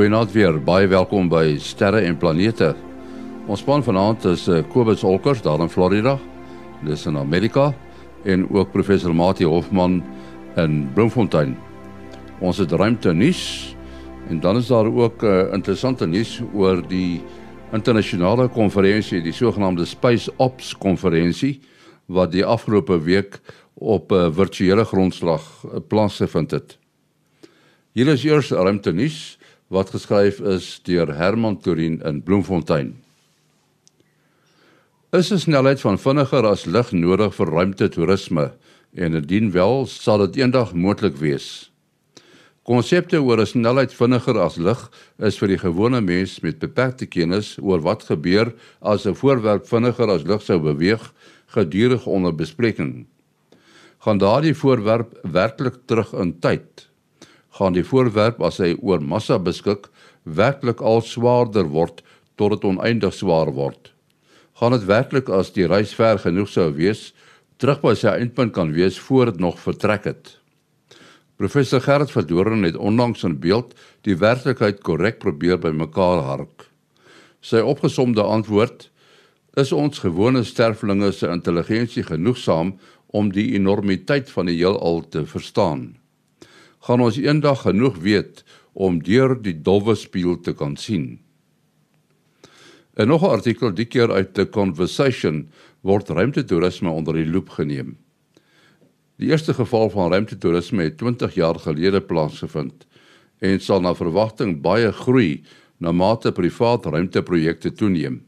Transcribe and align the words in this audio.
Goeienaand 0.00 0.32
weer. 0.32 0.54
Baie 0.64 0.86
welkom 0.88 1.26
by 1.28 1.58
Sterre 1.60 1.98
en 2.08 2.14
Planete. 2.16 2.70
Ons 3.52 3.60
span 3.60 3.82
vanaand 3.84 4.24
is 4.30 4.46
uh, 4.48 4.62
Kobus 4.72 5.02
Olkers 5.04 5.42
daar 5.44 5.60
in 5.60 5.68
Florida. 5.68 6.14
Dis 6.88 7.02
in 7.04 7.18
Amerika 7.20 7.66
en 8.24 8.46
ook 8.48 8.70
professor 8.72 9.12
Mati 9.12 9.44
Hofman 9.44 9.98
in 10.56 10.78
Bloemfontein. 10.94 11.52
Ons 12.40 12.62
het 12.64 12.72
ruimte 12.72 13.12
nuus 13.12 13.42
en 14.32 14.40
dan 14.40 14.56
is 14.56 14.70
daar 14.72 14.88
ook 14.88 15.20
uh, 15.20 15.34
eh, 15.34 15.52
interessante 15.58 16.08
nuus 16.08 16.38
oor 16.54 16.80
die 16.88 17.20
internasionale 17.76 18.48
konferensie, 18.48 19.20
die 19.20 19.36
sogenaamde 19.36 19.84
Space 19.84 20.32
Ops 20.40 20.72
konferensie 20.80 21.58
wat 22.08 22.32
die 22.32 22.46
afgelope 22.46 23.02
week 23.04 23.36
op 23.74 24.12
'n 24.12 24.14
uh, 24.14 24.32
virtuele 24.32 24.84
grondslag 24.84 25.44
uh, 25.64 25.76
plaasgevind 25.88 26.56
het. 26.56 26.78
Hier 27.92 28.08
is 28.08 28.24
eers 28.24 28.50
ruimte 28.50 28.92
nuus 28.92 29.36
wat 29.70 29.92
geskryf 29.94 30.40
is 30.42 30.80
deur 30.82 31.12
Herman 31.14 31.60
Turin 31.62 32.00
in 32.02 32.22
Bloemfontein. 32.26 32.96
Is 35.14 35.30
'n 35.30 35.38
snelheid 35.38 35.80
van 35.80 35.98
vinniger 35.98 36.46
as 36.46 36.66
lig 36.66 36.92
nodig 36.92 37.34
vir 37.34 37.46
ruimtetoerisme 37.46 38.52
en 38.94 39.14
indien 39.14 39.50
wel, 39.50 39.86
sal 39.86 40.18
dit 40.18 40.36
eendag 40.36 40.74
moontlik 40.74 41.16
wees. 41.16 41.70
Konsepte 42.62 43.22
oor 43.22 43.40
'n 43.40 43.46
snelheid 43.46 43.94
vinniger 43.94 44.38
as 44.38 44.56
lig 44.56 44.90
is 45.18 45.38
vir 45.38 45.48
die 45.48 45.58
gewone 45.58 46.00
mens 46.00 46.40
met 46.40 46.58
beperkte 46.58 47.06
kennis 47.06 47.58
oor 47.62 47.80
wat 47.80 48.02
gebeur 48.02 48.52
as 48.80 49.06
'n 49.06 49.14
voorwerp 49.14 49.66
vinniger 49.66 50.10
as 50.10 50.22
lig 50.22 50.42
sou 50.42 50.58
beweeg, 50.58 51.12
gedurig 51.46 52.06
onder 52.06 52.34
bespreking. 52.34 53.06
Gaan 53.98 54.18
daardie 54.18 54.54
voorwerp 54.54 55.18
werklik 55.22 55.74
terug 55.86 56.12
in 56.12 56.38
tyd? 56.40 56.89
Gaan 57.58 57.74
die 57.74 57.84
voorwerp 57.86 58.42
as 58.46 58.60
hy 58.62 58.74
oor 58.78 59.02
massa 59.02 59.38
beskik, 59.38 59.88
werklik 60.24 60.82
al 60.82 61.02
swaarder 61.02 61.66
word 61.72 62.04
tot 62.38 62.54
dit 62.54 62.66
oneindig 62.68 63.14
swaar 63.14 63.50
word? 63.56 63.90
Gaan 64.60 64.76
dit 64.76 64.84
werklik 64.86 65.30
as 65.32 65.50
die 65.56 65.66
reis 65.66 65.94
ver 65.96 66.20
genoeg 66.20 66.50
sou 66.52 66.68
wees, 66.76 67.10
terug 67.58 67.80
by 67.82 67.94
sy 67.96 68.12
eindpunt 68.12 68.54
kan 68.56 68.74
wees 68.76 68.98
voor 69.00 69.32
dit 69.32 69.40
nog 69.40 69.58
vertrek 69.60 70.06
het? 70.10 70.36
Professor 71.40 71.80
Gerard 71.80 72.10
Verdoren 72.12 72.62
het 72.68 72.76
onlangs 72.76 73.24
in 73.24 73.38
beeld 73.40 73.72
die 74.04 74.18
werklikheid 74.20 74.82
korrek 74.84 75.22
probeer 75.22 75.56
bymekaar 75.58 76.20
hark. 76.26 76.66
Sy 77.40 77.62
opgesomde 77.64 78.20
antwoord 78.20 78.90
is 79.56 79.72
ons 79.72 80.02
gewone 80.04 80.44
sterflinge 80.44 81.08
se 81.16 81.30
intelligensie 81.32 82.04
genoegsaam 82.04 82.74
om 83.16 83.32
die 83.32 83.54
enormiteit 83.56 84.28
van 84.30 84.52
die 84.52 84.58
heelal 84.60 85.00
te 85.08 85.24
verstaan. 85.26 85.99
Gaan 86.80 87.00
ons 87.04 87.18
eendag 87.20 87.66
genoeg 87.66 87.98
weet 88.00 88.44
om 88.72 89.02
deur 89.04 89.34
die 89.42 89.56
dowwe 89.60 89.94
spieël 89.94 90.40
te 90.40 90.54
kan 90.56 90.76
sien. 90.76 91.20
'n 92.96 93.08
Nog 93.08 93.22
'n 93.22 93.36
artikel 93.36 93.72
die 93.72 93.84
keer 93.84 94.12
uit 94.12 94.34
The 94.34 94.48
Conversation 94.48 95.48
word 95.82 96.08
ruimtetoerisme 96.08 96.90
onder 96.90 97.14
die 97.14 97.26
loep 97.26 97.48
geneem. 97.48 97.96
Die 99.16 99.28
eerste 99.28 99.54
geval 99.54 99.90
van 99.90 100.10
ruimtetoerisme 100.10 100.82
het 100.82 100.98
20 100.98 101.34
jaar 101.34 101.58
gelede 101.58 102.00
plaasgevind 102.00 102.86
en 103.38 103.60
sal 103.60 103.80
na 103.80 103.94
verwagting 103.94 104.60
baie 104.60 104.92
groei 104.92 105.42
na 105.78 105.92
mate 105.92 106.32
privaat 106.32 106.86
ruimteprojekte 106.86 107.72
toeneem. 107.72 108.22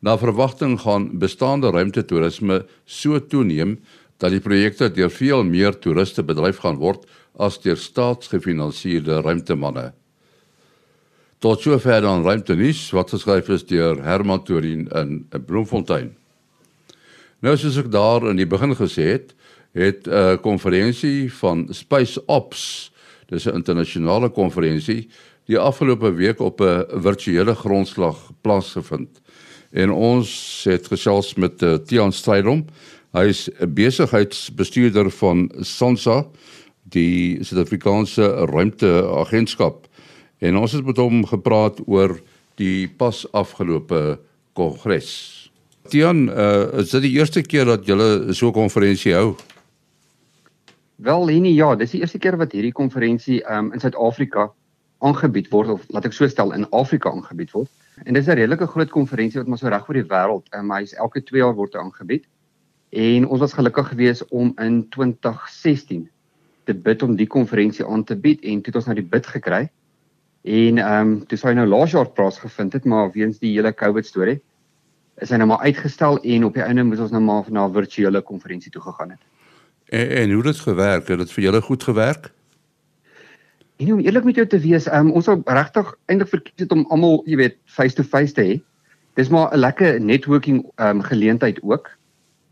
Na 0.00 0.18
verwagting 0.18 0.80
gaan 0.80 1.18
bestaande 1.18 1.70
ruimtetoerisme 1.70 2.66
so 2.84 3.18
toeneem 3.18 3.78
dat 4.16 4.30
die 4.30 4.40
projekte 4.40 4.90
deur 4.92 5.10
veel 5.10 5.44
meer 5.44 5.78
toeriste 5.78 6.22
bedryf 6.22 6.60
gaan 6.64 6.76
word 6.76 7.08
as 7.36 7.58
deur 7.62 7.76
staatsgefinansierde 7.76 9.20
ruimtemanne. 9.20 9.92
Tot 11.38 11.60
sover 11.60 12.00
dan 12.00 12.24
ruimtenis 12.24 12.90
wat 12.94 13.10
geskryf 13.10 13.48
is 13.48 13.66
deur 13.68 14.02
Herman 14.02 14.44
Torin 14.44 14.86
in 14.96 15.24
Bloemfontein. 15.46 16.14
Nou 17.44 17.56
soos 17.60 17.76
ek 17.76 17.90
daar 17.92 18.24
in 18.30 18.38
die 18.40 18.48
begin 18.48 18.72
gesê 18.78 19.10
het, 19.18 19.34
het 19.74 20.06
'n 20.06 20.10
uh, 20.10 20.36
konferensie 20.40 21.32
van 21.32 21.66
Space 21.70 22.22
Ops, 22.26 22.92
dis 23.28 23.46
'n 23.46 23.54
internasionale 23.54 24.30
konferensie, 24.30 25.08
die 25.46 25.58
afgelope 25.58 26.14
week 26.14 26.40
op 26.40 26.60
'n 26.60 26.86
virtuele 27.02 27.54
grondslag 27.54 28.30
plaasgevind. 28.40 29.20
En 29.72 29.90
ons 29.90 30.60
het 30.64 30.86
gesels 30.86 31.34
met 31.34 31.62
uh, 31.62 31.74
Tiaan 31.74 32.12
Strydom. 32.12 32.64
Hy 33.12 33.26
is 33.28 33.50
'n 33.60 33.74
besigheidsbestuurder 33.74 35.10
van 35.10 35.50
SANSA, 35.60 36.26
die 36.94 37.42
Suid-Afrikaanse 37.44 38.46
Ruimteagentskap. 38.50 39.86
En 40.44 40.56
ons 40.60 40.72
het 40.72 40.84
met 40.86 40.98
hom 41.00 41.24
gepraat 41.26 41.80
oor 41.86 42.16
die 42.60 42.88
pas 42.88 43.24
afgelope 43.32 44.18
kongres. 44.54 45.10
Tiaan, 45.92 46.28
uh, 46.30 46.80
is 46.80 46.94
dit 46.94 47.08
die 47.08 47.16
eerste 47.18 47.42
keer 47.42 47.68
dat 47.68 47.86
julle 47.86 48.32
so 48.32 48.48
'n 48.48 48.56
konferensie 48.56 49.12
hou? 49.14 49.34
Wel 50.96 51.24
Leni, 51.26 51.54
ja, 51.54 51.74
dis 51.74 51.90
die 51.90 52.00
eerste 52.00 52.18
keer 52.18 52.36
wat 52.36 52.52
hierdie 52.52 52.72
konferensie 52.72 53.42
um, 53.50 53.72
in 53.72 53.80
Suid-Afrika 53.80 54.52
aangebied 54.98 55.50
word 55.50 55.68
of 55.68 55.82
laat 55.88 56.04
ek 56.04 56.12
so 56.12 56.28
stel 56.28 56.52
in 56.52 56.66
Afrika 56.70 57.10
aangebied 57.10 57.50
word. 57.52 57.70
En 58.04 58.14
dis 58.14 58.26
'n 58.26 58.38
redelike 58.38 58.66
groot 58.66 58.90
konferensie 58.90 59.40
wat 59.40 59.48
maar 59.48 59.58
so 59.58 59.68
reg 59.68 59.88
oor 59.88 59.94
die 59.94 60.08
wêreld, 60.08 60.46
um, 60.54 60.70
hy 60.70 60.82
is 60.82 60.94
elke 60.94 61.22
2 61.22 61.38
jaar 61.38 61.54
word 61.54 61.74
aangebied. 61.74 62.24
En 62.90 63.26
ons 63.26 63.40
was 63.40 63.52
gelukkig 63.52 63.88
geweest 63.88 64.24
om 64.30 64.52
in 64.58 64.88
2016 64.88 66.08
te 66.64 66.74
bid 66.74 67.02
om 67.02 67.16
die 67.16 67.26
konferensie 67.26 67.86
aan 67.86 68.04
te 68.04 68.16
bied 68.16 68.42
en 68.42 68.60
toe 68.60 68.72
het 68.72 68.76
ons 68.76 68.86
nou 68.86 68.96
die 68.96 69.10
bid 69.16 69.26
gekry. 69.26 69.68
En 70.44 70.78
ehm 70.78 71.12
um, 71.12 71.26
toe 71.26 71.38
sou 71.38 71.50
hy 71.50 71.56
nou 71.56 71.66
laas 71.66 71.92
jaar 71.92 72.10
plaasgevind 72.10 72.72
het, 72.72 72.84
maar 72.84 73.12
weens 73.12 73.38
die 73.38 73.54
hele 73.54 73.72
COVID 73.72 74.06
storie 74.06 74.40
is 75.22 75.30
hy 75.30 75.38
nou 75.38 75.46
maar 75.46 75.62
uitgestel 75.62 76.18
en 76.22 76.44
op 76.44 76.56
die 76.56 76.62
einde 76.64 76.84
moet 76.84 77.00
ons 77.00 77.12
nou 77.14 77.22
maar 77.22 77.46
na 77.48 77.66
'n 77.68 77.72
virtuele 77.72 78.20
konferensie 78.20 78.70
toe 78.70 78.82
gegaan 78.82 79.10
het. 79.10 79.20
En, 79.88 80.08
en 80.08 80.30
hoe 80.30 80.42
het 80.42 80.52
dit 80.52 80.60
gewerk? 80.60 81.08
Het 81.08 81.18
dit 81.18 81.32
vir 81.32 81.44
julle 81.44 81.60
goed 81.62 81.82
gewerk? 81.82 82.32
En 83.76 83.92
om 83.92 84.00
eerlik 84.00 84.24
met 84.24 84.34
jou 84.34 84.46
te 84.46 84.58
wees, 84.58 84.86
um, 84.92 85.10
ons 85.10 85.26
het 85.26 85.48
regtig 85.48 85.94
eintlik 86.06 86.28
verkies 86.28 86.66
om 86.68 86.86
almal, 86.90 87.22
jy 87.26 87.36
weet, 87.36 87.56
face 87.64 87.94
to 87.94 88.02
face 88.02 88.32
te 88.32 88.42
hê. 88.42 88.62
Dis 89.14 89.28
maar 89.28 89.54
'n 89.54 89.58
lekker 89.58 90.00
networking 90.00 90.64
um, 90.76 91.02
geleentheid 91.02 91.62
ook. 91.62 91.90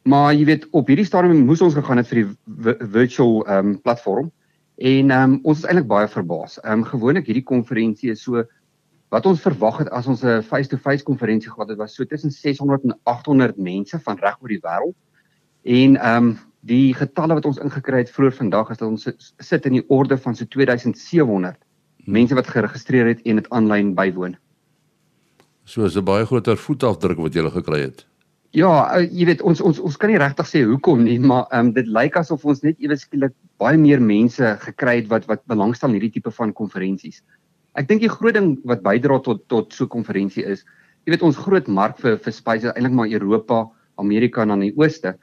Maar 0.03 0.33
jy 0.35 0.45
weet, 0.45 0.67
op 0.71 0.89
hierdie 0.91 1.07
stadium 1.07 1.45
moes 1.47 1.63
ons 1.63 1.75
gegaan 1.75 2.01
het 2.01 2.09
vir 2.11 2.23
die 2.23 2.75
virtual 2.91 3.43
um, 3.49 3.77
platform. 3.81 4.33
En 4.77 5.11
um, 5.15 5.39
ons 5.43 5.59
is 5.59 5.69
eintlik 5.69 5.87
baie 5.87 6.09
verbaas. 6.09 6.59
Um, 6.65 6.85
gewoonlik 6.85 7.27
hierdie 7.27 7.47
konferensie 7.47 8.11
is 8.11 8.23
so 8.23 8.43
wat 9.13 9.27
ons 9.29 9.43
verwag 9.45 9.79
het 9.79 9.91
as 9.93 10.07
ons 10.09 10.25
'n 10.25 10.43
face 10.43 10.69
to 10.69 10.77
face 10.77 11.05
konferensie 11.05 11.51
gehad 11.51 11.69
het, 11.69 11.79
was 11.79 11.95
so 11.95 12.05
tussen 12.05 12.31
600 12.31 12.85
en 12.85 12.99
800 13.05 13.59
mense 13.59 14.01
van 14.01 14.19
reg 14.19 14.41
oor 14.41 14.49
die 14.49 14.63
wêreld. 14.65 14.97
En 15.63 15.97
ehm 15.97 16.25
um, 16.25 16.39
Die 16.63 16.95
getalle 16.95 17.35
wat 17.35 17.47
ons 17.49 17.59
ingekry 17.59 18.05
het 18.05 18.11
vroeër 18.15 18.37
vandag 18.37 18.69
is 18.71 18.79
dat 18.79 18.87
ons 18.87 19.09
sit 19.43 19.65
in 19.67 19.81
die 19.81 19.85
orde 19.91 20.15
van 20.15 20.37
so 20.39 20.47
2700 20.47 21.57
hmm. 21.59 22.13
mense 22.15 22.39
wat 22.39 22.51
geregistreer 22.55 23.11
het 23.11 23.25
en 23.27 23.41
dit 23.41 23.49
aanlyn 23.51 23.91
bywoon. 23.99 24.37
So 25.67 25.85
is 25.85 25.97
'n 25.97 26.05
baie 26.05 26.27
groter 26.27 26.57
voetafdruk 26.57 27.19
wat 27.19 27.35
jy 27.35 27.43
gele 27.43 27.51
gekry 27.51 27.81
het. 27.81 28.07
Ja, 28.53 28.69
uh, 28.93 29.05
jy 29.09 29.25
weet 29.31 29.41
ons 29.49 29.63
ons 29.65 29.79
ons 29.81 29.95
kan 29.97 30.11
nie 30.13 30.19
regtig 30.21 30.49
sê 30.49 30.61
hoekom 30.69 31.07
nie, 31.07 31.17
maar 31.17 31.47
ehm 31.49 31.71
um, 31.71 31.73
dit 31.73 31.87
lyk 31.89 32.19
asof 32.21 32.43
ons 32.45 32.61
net 32.61 32.77
ewe 32.85 32.99
skielik 33.01 33.33
baie 33.63 33.79
meer 33.81 34.03
mense 34.05 34.51
gekry 34.67 34.99
het 34.99 35.09
wat 35.09 35.25
wat 35.31 35.41
belangstel 35.49 35.89
in 35.89 35.97
hierdie 35.97 36.19
tipe 36.19 36.33
van 36.37 36.53
konferensies. 36.53 37.23
Ek 37.81 37.89
dink 37.89 38.05
die 38.05 38.11
groot 38.13 38.37
ding 38.37 38.59
wat 38.69 38.83
bydra 38.85 39.23
tot 39.25 39.47
tot 39.49 39.73
so 39.73 39.87
'n 39.87 39.95
konferensie 39.97 40.45
is, 40.45 40.67
jy 41.07 41.15
weet 41.15 41.25
ons 41.25 41.41
groot 41.47 41.69
mark 41.69 41.97
vir 42.05 42.19
vir 42.19 42.33
spice 42.33 42.69
is 42.69 42.75
eintlik 42.75 42.93
maar 42.93 43.09
Europa, 43.09 43.71
Amerika 43.97 44.43
en 44.43 44.53
dan 44.53 44.67
die 44.69 44.77
ooste. 44.77 45.17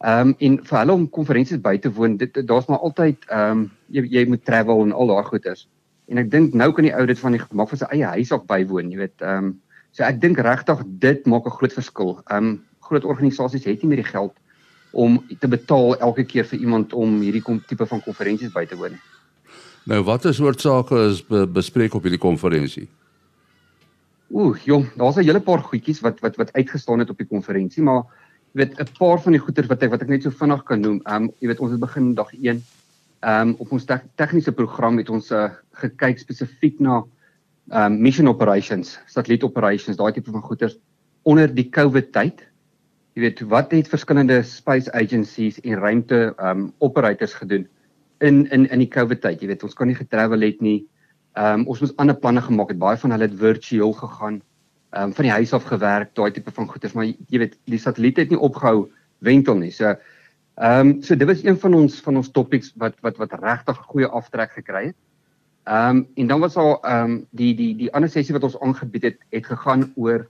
Ehm 0.00 0.32
um, 0.32 0.34
en 0.40 0.58
vir 0.64 0.78
hulle 0.78 0.96
om 0.96 1.06
konferensies 1.08 1.60
by 1.60 1.76
te 1.76 1.92
woon, 1.92 2.16
dit 2.16 2.32
daar's 2.48 2.68
maar 2.72 2.80
altyd 2.80 3.28
ehm 3.28 3.50
um, 3.50 3.70
jy 3.92 4.06
jy 4.08 4.24
moet 4.24 4.44
travel 4.44 4.82
en 4.86 4.92
al 4.92 5.12
daai 5.12 5.24
goeders. 5.28 5.68
En 6.08 6.16
ek 6.16 6.30
dink 6.30 6.54
nou 6.54 6.72
kan 6.72 6.88
die 6.88 6.96
ou 6.96 7.04
dit 7.06 7.18
van 7.18 7.32
die 7.32 7.44
gemak 7.44 7.68
van 7.68 7.78
sy 7.78 7.92
eie 7.92 8.16
huis 8.16 8.32
af 8.32 8.48
bywoon, 8.48 8.90
jy 8.90 9.04
weet. 9.04 9.20
Ehm 9.20 9.44
um, 9.44 9.60
so 9.92 10.02
ek 10.02 10.20
dink 10.20 10.38
regtig 10.38 10.80
dit 11.04 11.26
maak 11.26 11.44
'n 11.44 11.58
groot 11.60 11.72
verskil. 11.76 12.16
Ehm 12.30 12.36
um, 12.44 12.69
groot 12.90 13.06
organisasies 13.06 13.64
het 13.64 13.82
nie 13.82 13.92
meer 13.94 14.02
die 14.02 14.12
geld 14.12 14.34
om 14.90 15.20
te 15.38 15.48
betaal 15.48 15.94
elke 16.02 16.24
keer 16.26 16.46
vir 16.50 16.58
iemand 16.58 16.92
om 16.92 17.20
hierdie 17.22 17.44
tipe 17.70 17.86
van 17.86 18.02
konferensies 18.02 18.52
by 18.54 18.66
te 18.66 18.78
woon 18.78 18.96
nie. 18.96 19.04
Nou 19.88 20.02
watter 20.04 20.34
soort 20.36 20.60
sake 20.60 20.96
is 21.08 21.22
be 21.24 21.46
bespreek 21.46 21.94
op 21.96 22.04
hierdie 22.04 22.20
konferensie? 22.20 22.88
Ooh, 24.30 24.54
jong, 24.66 24.86
daar's 24.94 25.16
'n 25.16 25.24
hele 25.24 25.40
paar 25.40 25.62
goedjies 25.62 26.00
wat 26.00 26.20
wat 26.20 26.36
wat 26.36 26.52
uitgestaan 26.52 26.98
het 26.98 27.10
op 27.10 27.18
die 27.18 27.26
konferensie, 27.26 27.82
maar 27.82 28.04
jy 28.52 28.62
weet 28.62 28.78
'n 28.80 28.98
paar 28.98 29.18
van 29.22 29.32
die 29.32 29.40
goeder 29.40 29.66
wat 29.66 29.82
ek 29.82 29.90
wat 29.90 30.02
ek 30.02 30.08
net 30.08 30.22
so 30.22 30.30
vinnig 30.30 30.62
kan 30.64 30.80
noem. 30.80 31.00
Ehm 31.04 31.22
um, 31.22 31.30
jy 31.40 31.48
weet 31.48 31.60
ons 31.60 31.70
het 31.70 31.80
begin 31.80 32.14
dag 32.14 32.32
1. 32.34 32.62
Ehm 33.20 33.48
um, 33.48 33.54
op 33.58 33.72
ons 33.72 33.84
te 33.84 34.00
tegniese 34.16 34.52
program 34.52 34.98
het 34.98 35.10
ons 35.10 35.30
uh, 35.30 35.50
gekyk 35.72 36.18
spesifiek 36.18 36.80
na 36.80 37.04
ehm 37.70 37.92
um, 37.92 38.00
mission 38.00 38.28
operations, 38.28 38.98
satelliet 39.06 39.42
operations, 39.42 39.96
daai 39.96 40.12
tipe 40.12 40.30
van 40.30 40.42
goeder 40.42 40.76
onder 41.22 41.54
die 41.54 41.68
COVID 41.68 42.12
tyd. 42.12 42.49
Jy 43.14 43.24
weet 43.24 43.40
wat 43.50 43.72
het 43.74 43.90
verskillende 43.90 44.42
space 44.46 44.92
agencies 44.94 45.58
en 45.60 45.80
ruimte 45.82 46.34
um, 46.38 46.72
operators 46.78 47.34
gedoen 47.34 47.66
in 48.20 48.46
in 48.50 48.68
in 48.70 48.78
die 48.78 48.88
COVID 48.88 49.20
tyd. 49.20 49.42
Jy 49.42 49.48
weet 49.50 49.64
ons 49.66 49.74
kon 49.74 49.90
nie 49.90 49.98
getravel 49.98 50.46
het 50.46 50.60
nie. 50.62 50.84
Um, 51.38 51.66
ons 51.66 51.80
moes 51.82 51.96
ander 51.98 52.16
planne 52.16 52.42
gemaak 52.44 52.70
het. 52.70 52.78
Baie 52.78 52.98
van 53.00 53.14
hulle 53.14 53.26
het 53.26 53.36
virtueel 53.38 53.92
gegaan. 53.98 54.40
Um, 54.90 55.12
van 55.14 55.26
die 55.26 55.34
huis 55.34 55.52
af 55.54 55.66
gewerk, 55.70 56.14
daai 56.18 56.30
tipe 56.34 56.50
van 56.50 56.66
goeders, 56.66 56.94
maar 56.98 57.06
jy 57.06 57.38
weet, 57.38 57.52
die 57.70 57.78
satelliet 57.78 58.16
het 58.18 58.32
nie 58.32 58.38
opgehou 58.38 58.88
wentel 59.22 59.58
nie. 59.58 59.70
So 59.74 59.94
ehm 60.60 60.80
um, 60.80 60.96
so 61.02 61.16
dit 61.16 61.28
was 61.28 61.44
een 61.44 61.56
van 61.58 61.74
ons 61.74 62.00
van 62.04 62.16
ons 62.20 62.30
topics 62.30 62.72
wat 62.76 62.98
wat 63.02 63.16
wat 63.18 63.32
regtig 63.42 63.78
'n 63.78 63.90
goeie 63.92 64.06
aftrek 64.06 64.52
gekry 64.52 64.86
het. 64.90 64.96
Ehm 65.66 65.96
um, 65.96 66.08
en 66.14 66.26
dan 66.26 66.40
was 66.40 66.54
daar 66.54 66.78
ehm 66.82 67.10
um, 67.10 67.26
die 67.30 67.54
die 67.54 67.74
die 67.76 67.92
ander 67.92 68.10
sessie 68.10 68.34
wat 68.34 68.44
ons 68.44 68.60
aangebied 68.60 69.02
het, 69.02 69.18
het 69.30 69.46
gegaan 69.46 69.92
oor 69.96 70.28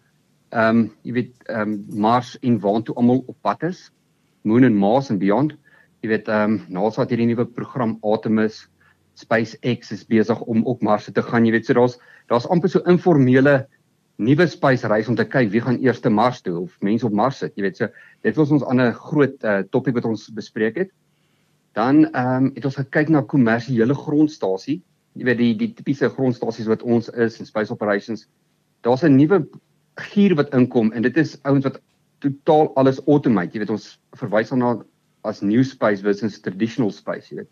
ehm 0.50 0.76
um, 0.76 0.85
jy 1.06 1.12
weet 1.12 1.49
ehm 1.49 1.73
um, 1.73 2.00
Mars 2.02 2.37
en 2.43 2.58
waartoe 2.61 2.94
almal 2.99 3.25
op 3.26 3.37
pad 3.41 3.62
is. 3.70 3.91
Moon 4.43 4.64
and 4.64 4.76
Mars 4.76 5.11
and 5.11 5.20
beyond. 5.20 5.55
Jy 6.02 6.08
weet 6.11 6.29
ehm 6.29 6.56
um, 6.56 6.61
NASA 6.69 7.02
het 7.02 7.12
hierdie 7.14 7.29
nuwe 7.31 7.47
program 7.47 7.99
Artemis 8.02 8.64
SpaceX 9.20 9.93
is 9.93 10.06
besig 10.08 10.41
om 10.41 10.64
op 10.67 10.82
Mars 10.82 11.11
te 11.12 11.23
gaan. 11.23 11.47
Jy 11.47 11.52
weet 11.52 11.69
so 11.69 11.76
daar's 11.79 11.99
daar's 12.31 12.49
amper 12.49 12.70
so 12.73 12.82
informele 12.88 13.67
nuwe 14.20 14.47
space 14.49 14.88
reis 14.88 15.08
om 15.08 15.17
te 15.17 15.25
kyk 15.25 15.50
wie 15.52 15.62
gaan 15.64 15.81
eers 15.81 16.00
te 16.00 16.11
Mars 16.11 16.43
toe 16.44 16.58
of 16.61 16.76
mense 16.85 17.06
op 17.06 17.14
Mars 17.17 17.41
sit. 17.44 17.55
Jy 17.56 17.69
weet 17.69 17.81
so 17.81 17.88
dit 18.26 18.37
was 18.37 18.50
ons 18.50 18.67
ander 18.67 18.93
groot 18.97 19.37
uh, 19.44 19.61
topik 19.70 19.97
wat 19.99 20.08
ons 20.08 20.29
bespreek 20.35 20.82
het. 20.82 20.93
Dan 21.79 22.06
ehm 22.11 22.50
um, 22.50 22.52
het 22.56 22.67
ons 22.67 22.81
gekyk 22.81 23.12
na 23.14 23.23
kommersiële 23.23 23.94
grondstasie. 23.94 24.81
Jy 25.14 25.26
weet 25.31 25.41
die 25.41 25.55
die 25.62 25.73
tipiese 25.79 26.11
grondstasies 26.11 26.70
wat 26.70 26.82
ons 26.82 27.11
is 27.11 27.41
in 27.41 27.47
space 27.47 27.73
operations. 27.73 28.26
Daar's 28.82 29.05
'n 29.05 29.17
nuwe 29.17 29.44
gier 30.11 30.35
wat 30.38 30.55
inkom 30.56 30.93
en 30.93 31.05
dit 31.06 31.17
is 31.20 31.37
ouens 31.49 31.67
wat 31.67 31.81
totaal 32.25 32.70
alles 32.81 33.00
automate. 33.06 33.55
Jy 33.55 33.64
weet 33.64 33.75
ons 33.76 33.93
verwys 34.20 34.52
daarna 34.52 34.75
as 35.29 35.43
new 35.44 35.62
space 35.64 36.05
versus 36.05 36.41
traditional 36.41 36.93
space, 36.94 37.31
jy 37.31 37.43
weet. 37.43 37.50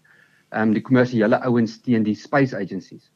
Ehm 0.49 0.71
um, 0.71 0.75
die 0.77 0.85
kommersiële 0.85 1.41
ouens 1.45 1.77
teen 1.85 2.05
die 2.07 2.17
space 2.17 2.57
agencies. 2.57 3.11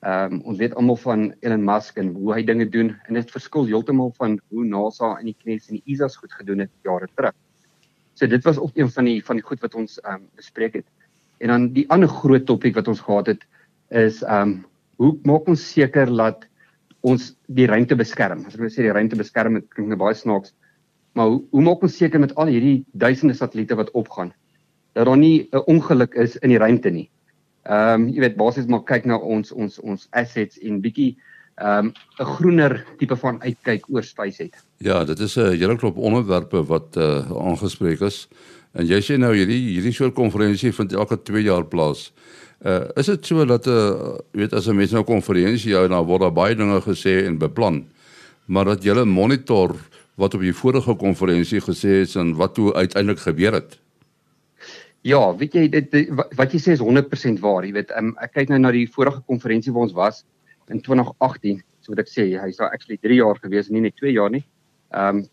Ehm 0.00 0.38
um, 0.38 0.40
ons 0.52 0.60
weet 0.60 0.76
almal 0.78 0.96
van 1.02 1.26
Elon 1.44 1.64
Musk 1.64 1.98
en 2.00 2.14
hoe 2.16 2.32
hy 2.36 2.44
dinge 2.46 2.68
doen 2.72 2.94
en 3.08 3.18
dit 3.18 3.34
verskil 3.34 3.68
heeltemal 3.68 4.12
van 4.16 4.38
hoe 4.48 4.64
NASA 4.64 5.16
en 5.18 5.28
die 5.28 5.36
CNES 5.42 5.68
en 5.68 5.80
die 5.80 5.94
ESA's 5.94 6.16
goed 6.16 6.32
gedoen 6.32 6.64
het 6.64 6.72
jare 6.86 7.08
terug. 7.14 7.34
So 8.14 8.26
dit 8.26 8.44
was 8.44 8.58
ook 8.58 8.76
een 8.76 8.90
van 8.90 9.10
die 9.10 9.18
van 9.24 9.40
die 9.40 9.44
goed 9.44 9.60
wat 9.64 9.74
ons 9.74 9.98
ehm 10.04 10.22
um, 10.22 10.28
bespreek 10.36 10.80
het. 10.80 10.88
En 11.38 11.52
dan 11.54 11.68
die 11.76 11.86
ander 11.90 12.08
groot 12.08 12.46
topik 12.46 12.74
wat 12.74 12.88
ons 12.88 13.04
gehad 13.04 13.26
het 13.34 13.44
is 13.90 14.22
ehm 14.22 14.48
um, 14.48 14.56
hoe 14.98 15.12
maak 15.22 15.46
ons 15.46 15.62
seker 15.72 16.10
dat 16.10 16.48
ons 17.00 17.34
die 17.46 17.66
ruimte 17.66 17.96
beskerm? 17.96 18.44
As 18.46 18.54
ek 18.54 18.60
nou 18.60 18.70
sê 18.70 18.82
die 18.82 18.94
ruimte 18.94 19.16
beskerm, 19.16 19.54
dit 19.54 19.68
klink 19.74 19.88
nou 19.88 19.98
baie 20.00 20.14
snaaks. 20.14 20.54
Maar 21.14 21.26
hoe, 21.32 21.42
hoe 21.50 21.62
maak 21.62 21.82
ons 21.82 21.96
seker 21.96 22.20
met 22.20 22.34
al 22.36 22.50
hierdie 22.52 22.84
duisende 22.92 23.34
satelliete 23.34 23.78
wat 23.78 23.90
opgaan 23.98 24.32
dat 24.96 25.06
daar 25.06 25.16
nie 25.16 25.48
'n 25.52 25.62
ongeluk 25.66 26.14
is 26.14 26.36
in 26.36 26.50
die 26.50 26.58
ruimte 26.58 26.90
nie? 26.90 27.10
Ehm 27.68 28.02
um, 28.02 28.08
jy 28.08 28.20
weet 28.20 28.36
basies 28.36 28.66
maar 28.66 28.84
kyk 28.84 29.04
na 29.04 29.18
ons 29.18 29.52
ons 29.52 29.78
ons 29.78 30.08
assets 30.10 30.58
en 30.58 30.80
bietjie 30.80 31.16
ehm 31.58 31.86
um, 31.86 31.92
'n 32.20 32.24
groener 32.24 32.84
tipe 32.98 33.16
van 33.16 33.42
uitkyk 33.42 33.84
oor 33.90 34.02
space 34.02 34.42
het. 34.42 34.54
Ja, 34.78 35.04
dit 35.04 35.18
is 35.18 35.36
'n 35.36 35.56
hele 35.58 35.76
klop 35.76 35.96
onderwerpe 35.96 36.62
wat 36.66 36.96
uh, 36.96 37.30
aangespreek 37.30 38.00
is. 38.00 38.28
En 38.72 38.86
jy 38.86 39.00
sê 39.00 39.18
nou 39.18 39.34
hierdie 39.34 39.74
hierdie 39.74 39.92
soort 39.92 40.14
konferensie 40.14 40.72
vind 40.72 40.92
elke 40.92 41.22
2 41.22 41.42
jaar 41.42 41.64
plaas. 41.64 42.12
Eh 42.58 42.72
uh, 42.72 42.88
is 42.98 43.06
dit 43.06 43.26
so 43.26 43.44
dat 43.44 43.66
eh 43.66 43.72
uh, 43.72 44.18
weet 44.30 44.52
as 44.52 44.66
'n 44.66 44.76
mens 44.76 44.90
nou 44.90 45.02
'n 45.02 45.06
konferensie 45.06 45.74
hou 45.74 45.88
dan 45.88 46.04
word 46.04 46.20
daar 46.20 46.32
baie 46.32 46.54
dinge 46.54 46.80
gesê 46.80 47.24
en 47.26 47.38
beplan. 47.38 47.86
Maar 48.46 48.64
dat 48.64 48.82
jy 48.82 49.04
monitor 49.04 49.76
wat 50.16 50.34
op 50.34 50.40
die 50.40 50.54
vorige 50.54 50.94
konferensie 50.94 51.60
gesê 51.60 52.02
is 52.02 52.16
en 52.16 52.34
wat 52.34 52.54
toe 52.54 52.74
uiteindelik 52.74 53.18
gebeur 53.18 53.52
het. 53.52 53.78
Ja, 55.00 55.36
weet 55.36 55.54
jy 55.54 55.68
dit 55.68 56.10
wat 56.36 56.52
jy 56.52 56.58
sê 56.58 56.74
is 56.74 56.82
100% 56.82 57.38
waar. 57.40 57.64
Jy 57.64 57.72
weet, 57.72 57.90
um, 57.96 58.16
ek 58.20 58.32
kyk 58.32 58.48
nou 58.48 58.58
na 58.58 58.72
die 58.74 58.88
vorige 58.90 59.22
konferensie 59.26 59.72
waar 59.72 59.86
ons 59.86 59.92
was 59.92 60.24
in 60.68 60.80
2018. 60.80 61.62
So 61.80 61.94
wat 61.94 62.02
ek 62.02 62.10
sê, 62.10 62.26
hy's 62.42 62.56
daar 62.56 62.74
actually 62.74 62.98
3 62.98 63.14
jaar 63.14 63.38
gewees, 63.38 63.70
nie 63.70 63.80
net 63.80 63.96
2 63.96 64.12
jaar 64.12 64.30
nie. 64.30 64.44
Ehm 64.90 65.16
um, 65.16 65.26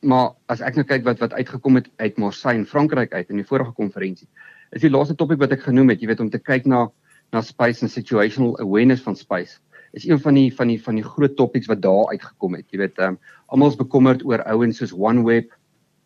maar 0.00 0.28
as 0.46 0.60
ek 0.62 0.76
nou 0.78 0.84
kyk 0.86 1.02
wat 1.02 1.18
wat 1.18 1.32
uitgekom 1.34 1.74
het 1.74 1.88
uit 1.98 2.18
Marseille 2.22 2.60
in 2.60 2.66
Frankryk 2.66 3.12
uit 3.12 3.30
in 3.30 3.40
die 3.40 3.46
vorige 3.46 3.72
konferensie, 3.74 4.28
is 4.72 4.82
die 4.84 4.92
laaste 4.92 5.16
topik 5.16 5.40
wat 5.40 5.52
ek 5.52 5.64
genoem 5.66 5.94
het, 5.94 6.02
jy 6.02 6.10
weet 6.10 6.20
om 6.24 6.30
te 6.30 6.42
kyk 6.42 6.66
na 6.66 6.88
na 7.32 7.42
space 7.44 7.82
and 7.84 7.92
situational 7.92 8.56
awareness 8.62 9.02
van 9.04 9.16
space 9.16 9.58
is 9.92 10.06
een 10.08 10.20
van 10.20 10.34
die 10.34 10.54
van 10.54 10.68
die 10.68 10.82
van 10.82 10.94
die 10.94 11.04
groot 11.04 11.36
topics 11.36 11.66
wat 11.66 11.80
daar 11.82 12.08
uitgekom 12.12 12.54
het. 12.54 12.66
Jy 12.70 12.78
weet, 12.78 12.98
ehm 12.98 13.16
um, 13.16 13.18
almal 13.46 13.72
is 13.72 13.80
bekommerd 13.80 14.24
oor 14.24 14.42
ouens 14.44 14.76
soos 14.76 14.92
OneWeb 14.92 15.52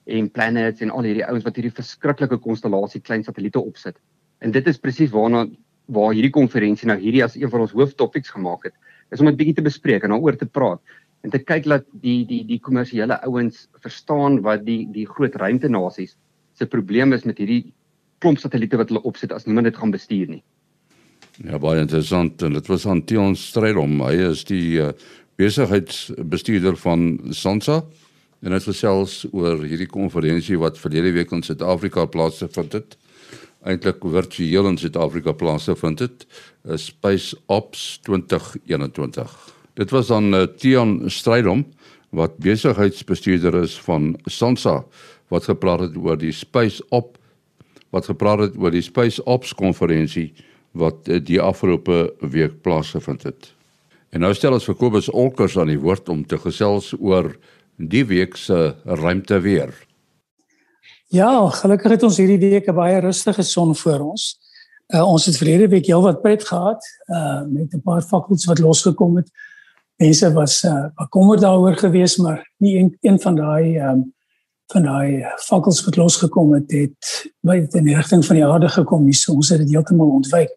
en 0.06 0.30
planets 0.30 0.80
en 0.80 0.90
al 0.90 1.06
hierdie 1.08 1.26
ouens 1.26 1.44
wat 1.44 1.56
hierdie 1.58 1.74
verskriklike 1.74 2.38
konstellasie 2.38 3.00
klein 3.00 3.24
satelliete 3.24 3.60
opsit. 3.60 3.98
En 4.38 4.50
dit 4.50 4.66
is 4.66 4.78
presies 4.78 5.10
waarna 5.10 5.46
waar 5.86 6.12
hierdie 6.14 6.30
konferensie 6.30 6.86
nou 6.88 6.98
hierdie 6.98 7.24
as 7.24 7.34
een 7.36 7.50
van 7.50 7.60
ons 7.60 7.74
hooftopics 7.74 8.30
gemaak 8.30 8.64
het, 8.64 8.74
is 9.10 9.20
om 9.20 9.26
dit 9.26 9.36
bietjie 9.36 9.58
te 9.58 9.66
bespreek 9.66 10.04
en 10.04 10.14
daaroor 10.14 10.38
te 10.38 10.46
praat 10.46 10.80
en 11.22 11.30
te 11.30 11.38
kyk 11.38 11.66
dat 11.70 11.86
die 12.02 12.24
die 12.26 12.42
die 12.46 12.58
kommersiële 12.58 13.18
ouens 13.26 13.68
verstaan 13.82 14.40
wat 14.42 14.64
die 14.66 14.86
die 14.94 15.06
groot 15.06 15.34
ruimtenasies 15.34 16.16
se 16.58 16.66
probleem 16.66 17.12
is 17.12 17.24
met 17.24 17.38
hierdie 17.38 17.72
klomp 18.22 18.40
satelliete 18.40 18.78
wat 18.80 18.92
hulle 18.92 19.02
opsit 19.08 19.34
as 19.34 19.48
niemand 19.48 19.70
dit 19.70 19.78
gaan 19.78 19.94
bestuur 19.94 20.30
nie. 20.30 20.42
Ja, 21.42 21.58
baie 21.58 21.80
interessant 21.82 22.42
en 22.44 22.54
dit 22.58 22.68
was 22.70 22.86
aan 22.86 23.02
Tion 23.08 23.34
Strydom. 23.38 24.00
Hy 24.04 24.14
is 24.30 24.44
die 24.48 24.78
uh, 24.82 24.90
besigheidsbestuurder 25.40 26.76
van 26.82 27.06
Sansa 27.34 27.80
en 28.42 28.54
het 28.54 28.66
gesels 28.66 29.22
oor 29.30 29.62
hierdie 29.64 29.90
konferensie 29.90 30.58
wat 30.60 30.80
verlede 30.80 31.14
week 31.16 31.32
in 31.32 31.44
Suid-Afrika 31.46 32.04
plaasgevind 32.10 32.76
het. 32.76 32.98
Eintlik 33.62 34.02
virtueel 34.02 34.68
in 34.72 34.78
Suid-Afrika 34.78 35.32
plaasgevind 35.38 36.02
het, 36.02 36.26
is 36.66 36.90
Space 36.90 37.38
Ops 37.46 38.00
2021. 38.06 39.32
Dit 39.78 39.94
was 39.94 40.10
dan 40.10 40.34
uh, 40.34 40.44
Tion 40.58 40.98
Strydom 41.10 41.64
wat 42.12 42.36
besigheidsbestuurder 42.44 43.62
is 43.62 43.78
van 43.86 44.12
Sansa 44.28 44.82
wat 45.32 45.48
gepraat 45.48 45.86
het 45.86 45.96
oor 45.96 46.18
die 46.20 46.34
Space 46.36 46.82
Op 46.90 47.16
wat 47.92 48.08
gepraat 48.08 48.46
het 48.46 48.56
oor 48.56 48.72
die 48.72 48.84
Space 48.84 49.22
Ops 49.24 49.52
konferensie 49.54 50.32
wat 50.72 51.08
uh, 51.08 51.20
die 51.20 51.40
afgelope 51.40 52.14
week 52.32 52.62
plaasgevind 52.64 53.22
het. 53.28 53.52
En 54.12 54.24
nou 54.24 54.32
stel 54.36 54.56
ons 54.56 54.68
vir 54.68 54.76
Kobus 54.76 55.10
Olkers 55.12 55.56
aan 55.60 55.72
die 55.72 55.80
woord 55.80 56.08
om 56.12 56.24
te 56.26 56.38
gesels 56.40 56.92
oor 56.98 57.30
die 57.76 58.04
week 58.08 58.36
se 58.36 58.74
ruimte 58.84 59.40
weer. 59.44 59.72
Ja, 61.12 61.48
gelukkig 61.52 61.96
het 61.96 62.04
ons 62.08 62.16
hierdie 62.20 62.40
week 62.40 62.68
'n 62.68 62.74
baie 62.74 63.00
rustige 63.00 63.42
son 63.42 63.74
voor 63.76 64.00
ons. 64.00 64.38
Uh, 64.88 65.04
ons 65.08 65.26
het 65.26 65.36
verlede 65.36 65.68
week 65.68 65.86
heelwat 65.86 66.22
pret 66.22 66.44
gehad 66.44 66.84
uh 67.08 67.42
met 67.48 67.74
'n 67.74 67.80
paar 67.84 68.02
fakkels 68.02 68.44
wat 68.44 68.58
losgekom 68.58 69.16
het. 69.16 69.28
Mense 69.96 70.32
was 70.32 70.62
uh 70.64 70.86
bekommerd 70.96 71.40
daaroor 71.40 71.76
geweest, 71.76 72.18
maar 72.18 72.50
nie 72.58 72.78
een, 72.78 72.96
een 73.00 73.20
van 73.20 73.34
daai 73.34 73.78
um 73.78 74.12
van 74.72 74.88
daai 74.88 75.24
fakkels 75.44 75.84
wat 75.84 75.96
losgekom 75.96 76.54
het 76.56 76.72
het 76.72 77.12
by 77.46 77.60
in 77.62 77.84
die 77.90 77.96
rigting 77.96 78.24
van 78.24 78.36
die 78.36 78.46
aarde 78.46 78.68
gekom. 78.68 79.04
Nie, 79.04 79.16
so 79.16 79.34
ons 79.34 79.52
het 79.52 79.62
dit 79.62 79.74
heeltemal 79.74 80.10
ontwyk. 80.20 80.54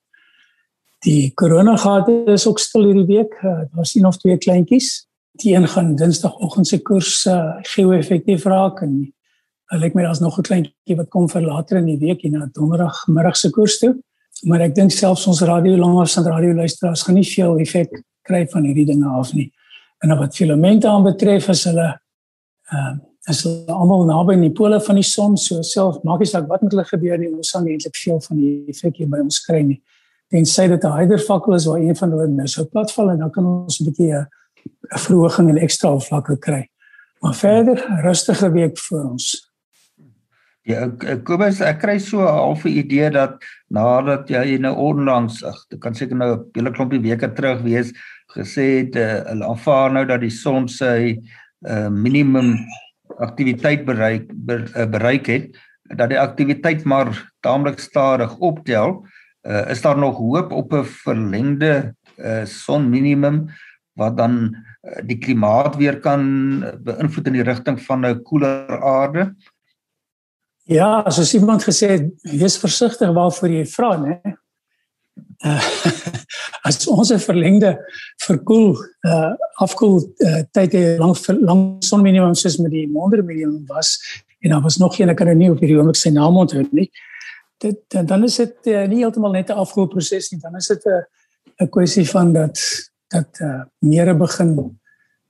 Die 1.05 1.31
korona 1.37 1.75
gate 1.77 2.23
is 2.33 2.47
ook 2.47 2.59
stil 2.59 2.87
hierdie 2.89 3.09
week. 3.09 3.35
Uh, 3.41 3.65
daar 3.67 3.81
was 3.83 3.95
een 3.95 4.05
of 4.05 4.17
twee 4.17 4.37
kleintjies 4.37 5.05
die 5.41 5.55
een 5.55 5.67
gaan 5.67 5.95
dinsdagoggend 5.95 6.67
se 6.67 6.79
koers 6.81 7.25
uh, 7.25 7.55
geo-effektief 7.61 8.43
raak 8.43 8.81
en 8.81 8.93
uh, 9.73 9.79
lyk 9.79 9.95
my 9.95 10.05
daar's 10.05 10.19
nog 10.19 10.37
'n 10.37 10.47
kleintjie 10.47 10.95
wat 10.95 11.09
kom 11.09 11.29
vir 11.29 11.41
later 11.41 11.77
in 11.77 11.85
die 11.85 11.99
week 11.99 12.23
en 12.23 12.31
na 12.31 12.49
donderdagmiddag 12.51 13.37
se 13.37 13.49
koers 13.49 13.77
toe. 13.77 13.95
Maar 14.43 14.59
ek 14.59 14.75
dink 14.75 14.91
selfs 14.91 15.27
ons 15.27 15.41
radio 15.41 15.77
langers 15.77 16.17
en 16.17 16.23
radio 16.23 16.53
luisteraars 16.53 17.03
gaan 17.03 17.15
nie 17.15 17.27
veel 17.27 17.59
effek 17.59 18.01
kry 18.21 18.47
van 18.47 18.63
hierdie 18.63 18.85
dinge 18.85 19.07
af 19.07 19.33
nie. 19.33 19.51
En 19.99 20.17
wat 20.17 20.35
filamente 20.35 20.87
aanbetref 20.87 21.47
is 21.47 21.63
hulle 21.63 21.99
ehm 22.71 22.95
uh, 22.95 22.97
is 23.29 23.41
hulle 23.45 23.73
almal 23.73 24.05
naby 24.05 24.35
aan 24.35 24.45
die 24.45 24.53
pole 24.53 24.79
van 24.81 24.99
die 24.99 25.07
son, 25.07 25.37
so 25.37 25.63
self 25.65 25.97
maak 26.05 26.21
nie 26.21 26.29
saak 26.29 26.47
wat 26.49 26.61
met 26.61 26.73
hulle 26.75 26.85
gebeur 26.85 27.17
nie, 27.17 27.31
ons 27.33 27.49
sal 27.53 27.63
nie 27.65 27.73
eintlik 27.73 27.97
veel 27.97 28.21
van 28.27 28.37
die 28.37 28.53
effek 28.73 29.01
hier 29.01 29.09
by 29.09 29.21
ons 29.23 29.41
kry 29.45 29.63
nie. 29.65 29.81
Tensy 30.33 30.67
dit 30.67 30.83
'n 30.83 30.97
hyder 30.99 31.19
fakkel 31.19 31.55
is 31.55 31.65
waar 31.65 31.81
een 31.81 31.95
van 31.95 32.11
hulle 32.11 32.27
nou 32.27 32.47
sou 32.47 32.65
platval 32.65 33.11
en 33.11 33.19
dan 33.19 33.31
kan 33.31 33.45
ons 33.45 33.79
'n 33.79 33.85
bietjie 33.85 34.13
'n 34.13 34.27
uh, 34.93 34.97
verhoging 34.97 35.49
in 35.49 35.57
ekstra 35.57 35.97
vlakke 35.99 36.37
kry. 36.37 36.67
Maar 37.21 37.33
verder 37.33 37.77
rustige 38.03 38.51
week 38.51 38.77
vir 38.77 39.09
ons. 39.09 39.51
Ja, 40.65 40.87
Kobus, 41.23 41.61
ek 41.61 41.79
kry 41.81 41.99
so 41.99 42.21
'n 42.21 42.27
halfe 42.27 42.69
idee 42.69 43.09
dat 43.09 43.41
nadat 43.69 44.29
jy 44.29 44.57
nou 44.57 44.75
onlangs, 44.75 45.43
ag, 45.43 45.65
dit 45.69 45.79
kan 45.79 45.93
seker 45.93 46.15
nou 46.15 46.37
'n 46.37 46.45
hele 46.53 46.71
klompie 46.71 47.01
weke 47.01 47.33
terug 47.33 47.61
wees, 47.61 47.93
gesê 48.33 48.81
het 48.81 48.95
uh, 48.95 49.21
hulle 49.29 49.45
aanvaar 49.45 49.91
nou 49.91 50.05
dat 50.05 50.21
die 50.21 50.29
son 50.29 50.67
sy 50.67 51.21
uh, 51.67 51.89
minimum 51.89 52.57
aktiwiteit 53.17 53.85
bereik 53.85 54.31
ber, 54.33 54.65
uh, 54.75 54.85
bereik 54.89 55.25
het, 55.25 55.57
dat 55.95 56.09
die 56.09 56.19
aktiwiteit 56.19 56.83
maar 56.83 57.13
taamlik 57.39 57.79
stadig 57.79 58.37
optel. 58.37 59.05
Uh, 59.45 59.69
is 59.69 59.81
daar 59.81 59.97
nog 59.97 60.17
hoop 60.17 60.51
op 60.51 60.73
'n 60.73 60.83
verlengde 60.83 61.95
uh, 62.17 62.45
son 62.45 62.89
minimum 62.89 63.45
wat 63.93 64.17
dan 64.17 64.55
uh, 64.55 65.01
die 65.05 65.17
klimaat 65.17 65.75
weer 65.75 65.99
kan 65.99 66.59
beïnvloed 66.83 67.27
in 67.27 67.33
die 67.33 67.43
rigting 67.43 67.81
van 67.81 68.05
'n 68.05 68.21
koeler 68.23 68.81
aarde? 68.81 69.35
Ja, 70.63 70.99
as 71.05 71.33
iemand 71.33 71.63
gesê 71.63 71.87
het, 71.87 72.05
wees 72.21 72.57
versigtig 72.57 73.11
waarvoor 73.13 73.49
jy 73.49 73.65
vra, 73.65 73.97
né? 73.97 74.37
Uh, 75.43 75.63
as 76.67 76.87
ons 76.87 77.11
'n 77.11 77.19
verlengde 77.19 77.77
verkoel 78.25 78.75
uh 79.07 79.33
afkoel 79.63 80.13
uh, 80.17 80.41
tyd 80.51 80.73
lank 80.99 81.17
lang 81.27 81.61
sonminimum 81.79 82.35
soos 82.35 82.57
met 82.57 82.71
die 82.71 82.87
maande 82.87 83.23
minimum 83.23 83.65
was 83.67 83.99
en 84.39 84.49
daar 84.49 84.61
was 84.61 84.77
nog 84.77 84.95
geen 84.95 85.09
ek 85.09 85.17
kan 85.17 85.27
nou 85.27 85.37
nie 85.37 85.51
op 85.51 85.59
hierdie 85.59 85.77
oomblik 85.77 85.97
sy 85.97 86.09
naam 86.09 86.37
onthou 86.37 86.67
nie. 86.71 86.91
Dit 87.57 87.79
dan 87.89 88.23
is 88.23 88.35
dit 88.35 88.67
uh, 88.67 88.85
nie 88.87 89.01
heeltemal 89.03 89.31
net 89.31 89.49
'n 89.49 89.57
afkoel 89.57 89.87
proses 89.87 90.31
nie, 90.31 90.39
dan 90.39 90.55
is 90.55 90.67
dit 90.67 90.85
'n 90.85 91.03
'n 91.63 91.69
kwessie 91.69 92.09
van 92.09 92.33
dat 92.33 92.59
dat 93.07 93.39
uh 93.41 93.63
mere 93.79 94.15
begin 94.15 94.79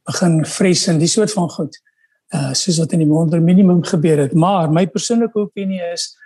begin 0.06 0.46
vres 0.46 0.88
en 0.88 0.98
die 0.98 1.08
soort 1.08 1.32
van 1.32 1.50
goed 1.50 1.82
uh 2.36 2.54
soos 2.54 2.78
wat 2.78 2.92
in 2.92 3.00
die 3.00 3.08
maande 3.08 3.40
minimum 3.40 3.84
gebeur 3.84 4.18
het. 4.18 4.34
Maar 4.34 4.72
my 4.72 4.88
persoonlike 4.88 5.40
opinie 5.40 5.82
is 5.94 6.18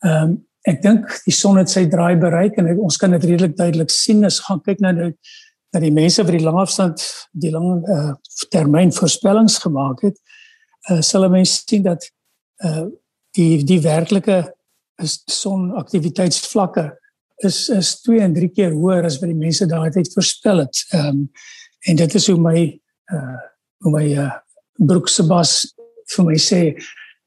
ehm 0.00 0.22
um, 0.22 0.45
ek 0.66 0.82
dink 0.82 1.10
die 1.26 1.34
son 1.34 1.60
het 1.60 1.70
sy 1.70 1.84
draai 1.90 2.16
bereik 2.20 2.58
en 2.58 2.70
ek, 2.72 2.80
ons 2.82 2.98
kan 3.00 3.14
dit 3.14 3.24
redelik 3.24 3.56
duidelik 3.58 3.92
sien 3.94 4.24
as 4.26 4.40
gaan 4.46 4.62
kyk 4.66 4.82
na 4.82 4.92
nou 4.96 5.10
dat 5.74 5.82
die 5.82 5.94
mense 5.94 6.24
vir 6.24 6.38
die 6.38 6.44
lang 6.44 6.58
afstand 6.60 7.02
die 7.32 7.52
lang 7.54 7.84
uh, 7.92 8.12
termyn 8.54 8.94
voorspellings 8.94 9.58
gemaak 9.62 10.02
het 10.06 10.18
uh, 10.90 11.00
sal 11.00 11.28
mense 11.30 11.62
sien 11.66 11.84
dat 11.86 12.06
uh, 12.64 12.86
die 13.36 13.64
die 13.66 13.80
werklike 13.84 14.42
sonaktiwiteitsvlakke 15.04 16.88
is 17.44 17.68
is 17.68 18.00
2 18.00 18.20
en 18.24 18.34
3 18.34 18.48
keer 18.56 18.72
hoër 18.72 19.04
as 19.08 19.18
wat 19.20 19.30
die 19.30 19.38
mense 19.38 19.66
daai 19.68 19.90
tyd 19.92 20.08
voorspel 20.12 20.64
het. 20.64 20.84
Ehm 20.92 21.08
um, 21.08 21.30
en 21.86 21.96
dit 21.96 22.14
is 22.18 22.26
hoe 22.26 22.38
my 22.40 22.58
uh 23.14 23.40
hoe 23.84 23.92
my 23.92 24.06
uh, 24.18 24.32
Broeksebas 24.80 25.52
vir 26.14 26.24
my 26.24 26.38
sê 26.40 26.60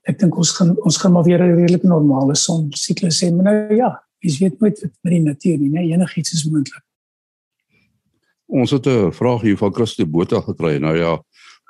ek 0.10 0.20
dink 0.22 0.38
ons 0.42 0.52
gaan 0.58 0.76
ons 0.88 0.98
gaan 0.98 1.14
maar 1.14 1.28
weer 1.28 1.42
'n 1.44 1.56
redelike 1.56 1.88
normale 1.88 2.36
son 2.36 2.70
siklus 2.74 3.22
hê. 3.24 3.32
Maar 3.34 3.46
nou 3.46 3.76
ja, 3.76 3.90
jy 4.20 4.38
weet 4.40 4.60
nooit 4.60 4.82
met 5.04 5.14
die 5.14 5.24
natuur 5.24 5.58
nie, 5.58 5.70
nee, 5.70 5.92
enigiets 5.94 6.34
is 6.34 6.46
moontlik. 6.46 6.84
Ons 8.48 8.72
het 8.72 8.88
'n 8.88 9.12
vraag 9.12 9.42
hier 9.42 9.58
van 9.58 9.74
Christo 9.74 10.06
Botha 10.06 10.42
gekry. 10.42 10.78
Nou 10.78 10.98
ja, 10.98 11.24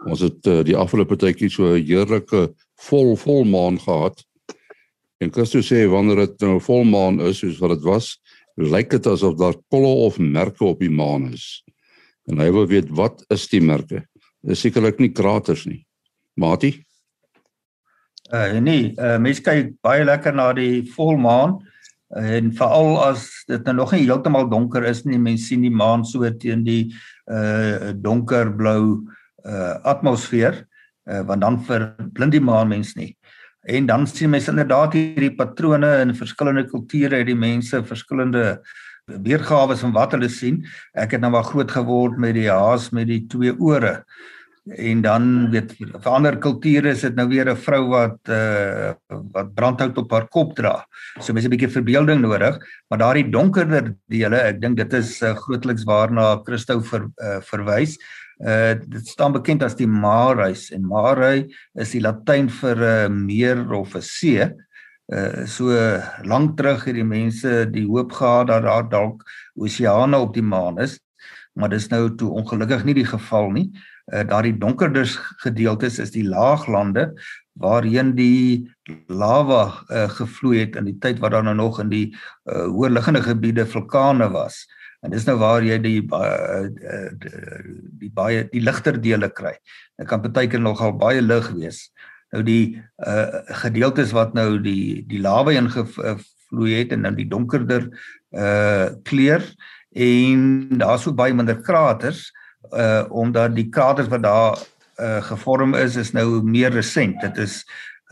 ons 0.06 0.20
het 0.20 0.48
uh, 0.48 0.64
die 0.64 0.76
afgelope 0.76 1.16
tydjie 1.16 1.50
so 1.50 1.76
'n 1.76 1.84
heerlike 1.84 2.54
vol 2.76 3.16
volmaan 3.16 3.80
gehad. 3.80 4.24
En 5.20 5.32
Christo 5.32 5.60
sê 5.60 5.88
wanneer 5.90 6.16
dit 6.16 6.40
nou 6.40 6.62
volmaan 6.62 7.20
is 7.22 7.38
soos 7.38 7.60
wat 7.60 7.70
dit 7.70 7.84
was, 7.84 8.20
lyk 8.56 8.90
dit 8.90 9.08
asof 9.08 9.36
daar 9.36 9.56
kolle 9.68 9.92
of 10.08 10.18
merke 10.18 10.64
op 10.66 10.80
die 10.80 10.90
maan 10.92 11.34
is. 11.34 11.64
En 12.28 12.40
hy 12.40 12.52
wil 12.52 12.68
weet 12.68 12.90
wat 12.90 13.26
is 13.28 13.48
die 13.48 13.62
merke? 13.62 14.06
Dis 14.42 14.60
sekerlik 14.60 15.00
nie 15.00 15.12
kraters 15.12 15.66
nie. 15.66 15.86
Matie? 16.40 16.86
Uh 18.30 18.60
nee, 18.62 18.94
uh 19.02 19.18
mense 19.18 19.42
kyk 19.42 19.72
baie 19.82 20.04
lekker 20.06 20.36
na 20.38 20.52
die 20.54 20.84
volmaan 20.94 21.56
en 22.14 22.52
veral 22.54 23.00
as 23.02 23.24
dit 23.50 23.66
nou 23.66 23.74
nog 23.80 23.94
nie 23.94 24.04
heeltemal 24.04 24.46
donker 24.50 24.86
is 24.86 25.02
nie, 25.06 25.18
mense 25.18 25.50
sien 25.50 25.66
die 25.66 25.74
maan 25.74 26.06
so 26.06 26.30
teen 26.42 26.62
die 26.66 26.92
uh 27.26 27.90
donkerblou 27.98 28.84
uh 29.50 29.74
atmosfeer, 29.90 30.62
uh 31.10 31.24
want 31.26 31.42
dan 31.42 31.58
verblind 31.66 32.38
die 32.38 32.44
maan 32.44 32.70
mens 32.70 32.94
nie. 32.98 33.16
En 33.66 33.90
dan 33.90 34.06
sien 34.08 34.30
mense 34.30 34.54
inderdaad 34.54 34.94
hierdie 34.94 35.34
patrone 35.38 35.90
in 36.04 36.14
verskillende 36.14 36.68
kulture, 36.70 37.26
die 37.26 37.38
mense 37.38 37.82
verskillende 37.82 38.60
weergawe 39.10 39.74
van 39.78 39.94
wat 39.98 40.14
hulle 40.14 40.30
sien. 40.30 40.62
Ek 40.94 41.18
het 41.18 41.22
nou 41.26 41.34
maar 41.34 41.50
groot 41.50 41.72
geword 41.72 42.22
met 42.22 42.38
die 42.38 42.50
haas 42.50 42.92
met 42.94 43.10
die 43.10 43.24
twee 43.30 43.58
ore 43.58 44.04
en 44.66 45.02
dan 45.02 45.26
weet 45.52 45.74
vir 45.80 46.12
ander 46.12 46.38
kulture 46.42 46.92
is 46.92 47.02
dit 47.02 47.16
nou 47.16 47.28
weer 47.28 47.50
'n 47.50 47.56
vrou 47.56 47.88
wat 47.90 48.20
uh 48.30 48.94
wat 49.34 49.54
brandhout 49.56 49.98
op 49.98 50.12
haar 50.12 50.28
kop 50.28 50.56
dra. 50.56 50.86
So 51.20 51.34
mense 51.34 51.48
'n 51.48 51.52
bietjie 51.52 51.72
verbeelding 51.72 52.22
nodig, 52.22 52.60
maar 52.90 53.00
daardie 53.00 53.30
donkerder 53.32 53.96
dele, 54.08 54.38
ek 54.38 54.62
dink 54.62 54.78
dit 54.78 54.94
is 54.94 55.22
uh, 55.22 55.34
grootliks 55.34 55.84
waarna 55.86 56.42
Christo 56.46 56.80
ver, 56.82 57.10
uh, 57.22 57.42
verwys. 57.42 57.98
Uh 58.40 58.74
dit 58.76 59.08
staan 59.08 59.34
bekend 59.34 59.64
as 59.64 59.76
die 59.76 59.88
Mareis 59.88 60.72
en 60.72 60.88
Marei 60.88 61.50
is 61.76 61.92
die 61.92 62.02
Latyn 62.02 62.50
vir 62.50 62.76
'n 62.76 63.12
uh, 63.12 63.26
meer 63.26 63.74
of 63.74 63.96
'n 63.96 64.02
see. 64.02 64.50
Uh 65.12 65.46
so 65.46 65.66
lank 66.24 66.58
terug 66.58 66.86
het 66.86 66.96
die 66.96 67.04
mense 67.04 67.66
die 67.72 67.88
hoop 67.88 68.12
gehad 68.12 68.48
dat 68.48 68.64
daar 68.64 68.90
dalk 68.90 69.24
oseane 69.56 70.18
op 70.18 70.34
die 70.34 70.44
maan 70.44 70.80
is, 70.80 71.00
maar 71.56 71.70
dis 71.70 71.90
nou 71.90 72.16
toe 72.16 72.30
ongelukkig 72.30 72.86
nie 72.86 72.94
die 72.94 73.06
geval 73.06 73.52
nie 73.52 73.72
uh, 73.74 73.90
daardie 74.10 74.56
donkerder 74.58 75.06
gedeeltes 75.44 76.00
is 76.00 76.12
die 76.12 76.26
laaglande 76.26 77.12
waarheen 77.60 78.14
die 78.18 78.70
lava 79.08 79.62
uh, 79.92 80.08
gevloei 80.16 80.64
het 80.64 80.78
in 80.80 80.88
die 80.90 80.98
tyd 81.04 81.20
wat 81.24 81.36
daar 81.36 81.46
nou 81.46 81.56
nog 81.60 81.80
in 81.84 81.92
die 81.92 82.06
uh, 82.10 82.68
hoërliggende 82.72 83.22
gebiede 83.26 83.66
vulkane 83.68 84.30
was. 84.34 84.64
En 85.04 85.14
dis 85.14 85.26
nou 85.28 85.38
waar 85.40 85.64
jy 85.64 85.78
die 85.84 86.00
uh, 86.04 86.68
die 88.00 88.12
baie 88.16 88.48
die 88.52 88.64
ligter 88.64 89.00
dele 89.00 89.30
kry. 89.32 89.56
Dit 90.00 90.10
kan 90.10 90.24
baie 90.24 90.50
keer 90.52 90.64
nogal 90.64 90.96
baie 91.00 91.22
lig 91.24 91.52
wees. 91.56 91.88
Nou 92.34 92.44
die 92.46 92.80
uh, 93.06 93.44
gedeeltes 93.64 94.14
wat 94.16 94.36
nou 94.38 94.60
die 94.64 95.06
die 95.08 95.22
lava 95.24 95.56
in 95.56 95.70
gevloei 95.72 96.76
het 96.78 96.96
en 96.96 97.08
nou 97.08 97.16
die 97.16 97.30
donkerder 97.30 97.90
uh 98.30 98.94
kleur 99.10 99.42
en 99.98 100.42
daar's 100.78 101.08
ook 101.10 101.16
baie 101.18 101.34
minder 101.34 101.58
kraters 101.66 102.28
uh 102.72 103.06
omdat 103.10 103.56
die 103.56 103.70
kraters 103.70 104.10
wat 104.12 104.24
daar 104.24 104.58
uh 105.00 105.22
gevorm 105.24 105.76
is 105.76 105.96
is 105.96 106.12
nou 106.12 106.42
meer 106.44 106.72
resent. 106.72 107.22
Dit 107.22 107.38
is 107.38 107.64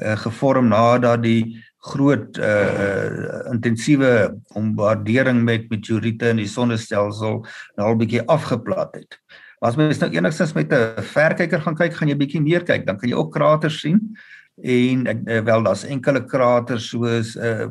uh 0.03 0.15
gevorm 0.17 0.67
nadat 0.67 1.23
die 1.23 1.57
groot 1.87 2.37
uh, 2.37 2.45
uh 2.47 3.51
intensiewe 3.53 4.33
bombardering 4.53 5.43
met 5.43 5.69
meteoriete 5.69 6.33
in 6.33 6.41
die 6.41 6.49
sonnestelsel 6.49 7.43
nou 7.77 7.87
al 7.87 7.99
bietjie 7.99 8.23
afgeplat 8.27 8.95
het. 8.97 9.19
As 9.61 9.77
mens 9.77 10.01
nou 10.01 10.09
enigstens 10.13 10.53
met 10.53 10.73
'n 10.73 11.01
verkyker 11.01 11.61
gaan 11.61 11.75
kyk, 11.75 11.93
gaan 11.93 12.09
jy 12.09 12.17
bietjie 12.17 12.41
meer 12.41 12.63
kyk, 12.63 12.85
dan 12.85 12.97
kan 12.97 13.09
jy 13.09 13.15
ook 13.15 13.33
kraters 13.33 13.79
sien. 13.79 14.17
En 14.61 15.05
uh, 15.05 15.41
wel 15.41 15.63
daar's 15.63 15.85
enkele 15.85 16.25
kraters 16.25 16.89
soos 16.89 17.35
uh 17.35 17.67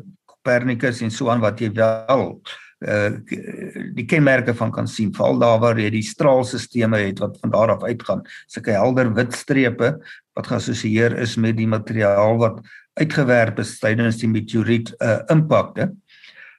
Copernicus 0.47 1.01
en 1.03 1.11
so 1.11 1.29
aan 1.31 1.41
wat 1.41 1.59
jy 1.59 1.73
wel 1.75 2.41
uh 2.85 3.11
die 3.97 4.05
kenmerke 4.05 4.55
van 4.55 4.71
kan 4.73 4.89
sien. 4.89 5.13
Veral 5.15 5.39
daar 5.41 5.61
waar 5.61 5.79
jy 5.81 5.91
die 5.91 6.05
straalstelsels 6.05 6.97
het 7.01 7.19
wat 7.19 7.39
van 7.41 7.51
daar 7.51 7.73
af 7.77 7.83
uitgaan 7.83 8.23
sulke 8.47 8.71
helder 8.77 9.15
wit 9.15 9.33
strepe 9.33 9.97
wat 10.37 10.47
geassosieer 10.47 11.17
is 11.19 11.37
met 11.37 11.57
die 11.57 11.67
materiaal 11.67 12.37
wat 12.37 12.61
uitgewerp 13.01 13.59
is 13.59 13.79
tydens 13.81 14.21
die 14.21 14.29
meteoriet 14.29 14.93
uh 15.01 15.23
impakte. 15.33 15.93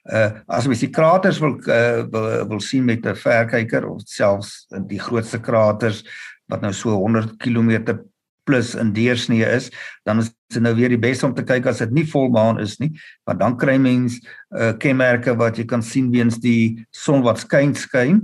Uh 0.10 0.42
as 0.48 0.68
mens 0.68 0.82
die 0.82 0.90
kraters 0.90 1.40
wil 1.40 1.58
uh, 1.68 2.08
wil, 2.10 2.48
wil 2.48 2.60
sien 2.60 2.86
met 2.86 3.06
'n 3.06 3.16
verkyker 3.16 3.86
of 3.86 4.02
selfs 4.06 4.66
die 4.88 5.00
grootste 5.00 5.40
kraters 5.40 6.04
wat 6.48 6.62
nou 6.62 6.74
so 6.74 6.96
100 6.96 7.38
km 7.38 8.00
plus 8.48 8.74
in 8.80 8.94
deursnee 8.96 9.46
is, 9.46 9.70
dan 10.08 10.24
is 10.24 10.32
dit 10.54 10.64
nou 10.64 10.74
weer 10.78 10.94
die 10.94 11.02
beste 11.02 11.28
om 11.28 11.36
te 11.36 11.46
kyk 11.46 11.68
as 11.70 11.84
dit 11.84 11.94
nie 11.96 12.06
volmaan 12.08 12.62
is 12.64 12.78
nie, 12.82 12.94
want 13.28 13.42
dan 13.44 13.58
kry 13.60 13.78
mens 13.82 14.20
uh 14.56 14.74
kenmerke 14.80 15.36
wat 15.38 15.60
jy 15.60 15.68
kan 15.68 15.84
sien 15.84 16.12
weens 16.14 16.40
die 16.44 16.86
son 16.96 17.26
wat 17.26 17.44
skyn 17.44 17.76
skyn 17.76 18.22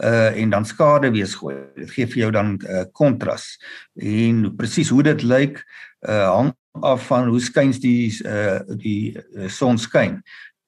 uh 0.00 0.30
en 0.36 0.52
dan 0.52 0.64
skade 0.64 1.10
wees 1.12 1.34
gooi. 1.36 1.56
Dit 1.76 1.90
gee 1.96 2.06
vir 2.06 2.26
jou 2.26 2.30
dan 2.32 2.54
uh 2.68 2.84
kontras. 2.92 3.56
En 3.96 4.46
presies 4.56 4.92
hoe 4.92 5.02
dit 5.02 5.24
lyk 5.24 5.60
uh 6.08 6.28
hang 6.36 6.52
af 6.80 7.06
van 7.10 7.28
hoe 7.28 7.40
skuins 7.40 7.80
die 7.80 8.12
uh 8.24 8.60
die 8.76 9.12
uh, 9.16 9.48
son 9.48 9.78
skyn. 9.78 10.20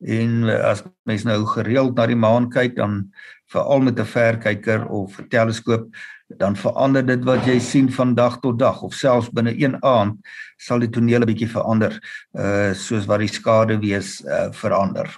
En 0.05 0.45
uh, 0.45 0.59
as 0.69 0.83
mens 1.09 1.25
nou 1.25 1.41
gereeld 1.55 1.97
na 1.97 2.07
die 2.11 2.19
maan 2.19 2.51
kyk 2.53 2.77
dan 2.77 3.07
veral 3.53 3.81
met 3.81 3.99
'n 3.99 4.05
verkyker 4.05 4.87
of 4.87 5.19
'n 5.19 5.29
teleskoop 5.29 5.89
dan 6.27 6.57
verander 6.57 7.05
dit 7.07 7.25
wat 7.25 7.45
jy 7.47 7.59
sien 7.61 7.91
van 7.93 8.15
dag 8.15 8.39
tot 8.41 8.59
dag 8.59 8.83
of 8.83 8.95
selfs 8.97 9.31
binne 9.35 9.53
een 9.61 9.77
aand 9.85 10.17
sal 10.57 10.81
die 10.81 10.91
toneel 10.91 11.21
'n 11.21 11.29
bietjie 11.29 11.51
verander 11.51 11.99
uh 12.33 12.73
soos 12.73 13.07
wat 13.07 13.21
die 13.21 13.29
skade 13.29 13.79
wees 13.81 14.21
uh 14.25 14.51
verander. 14.53 15.09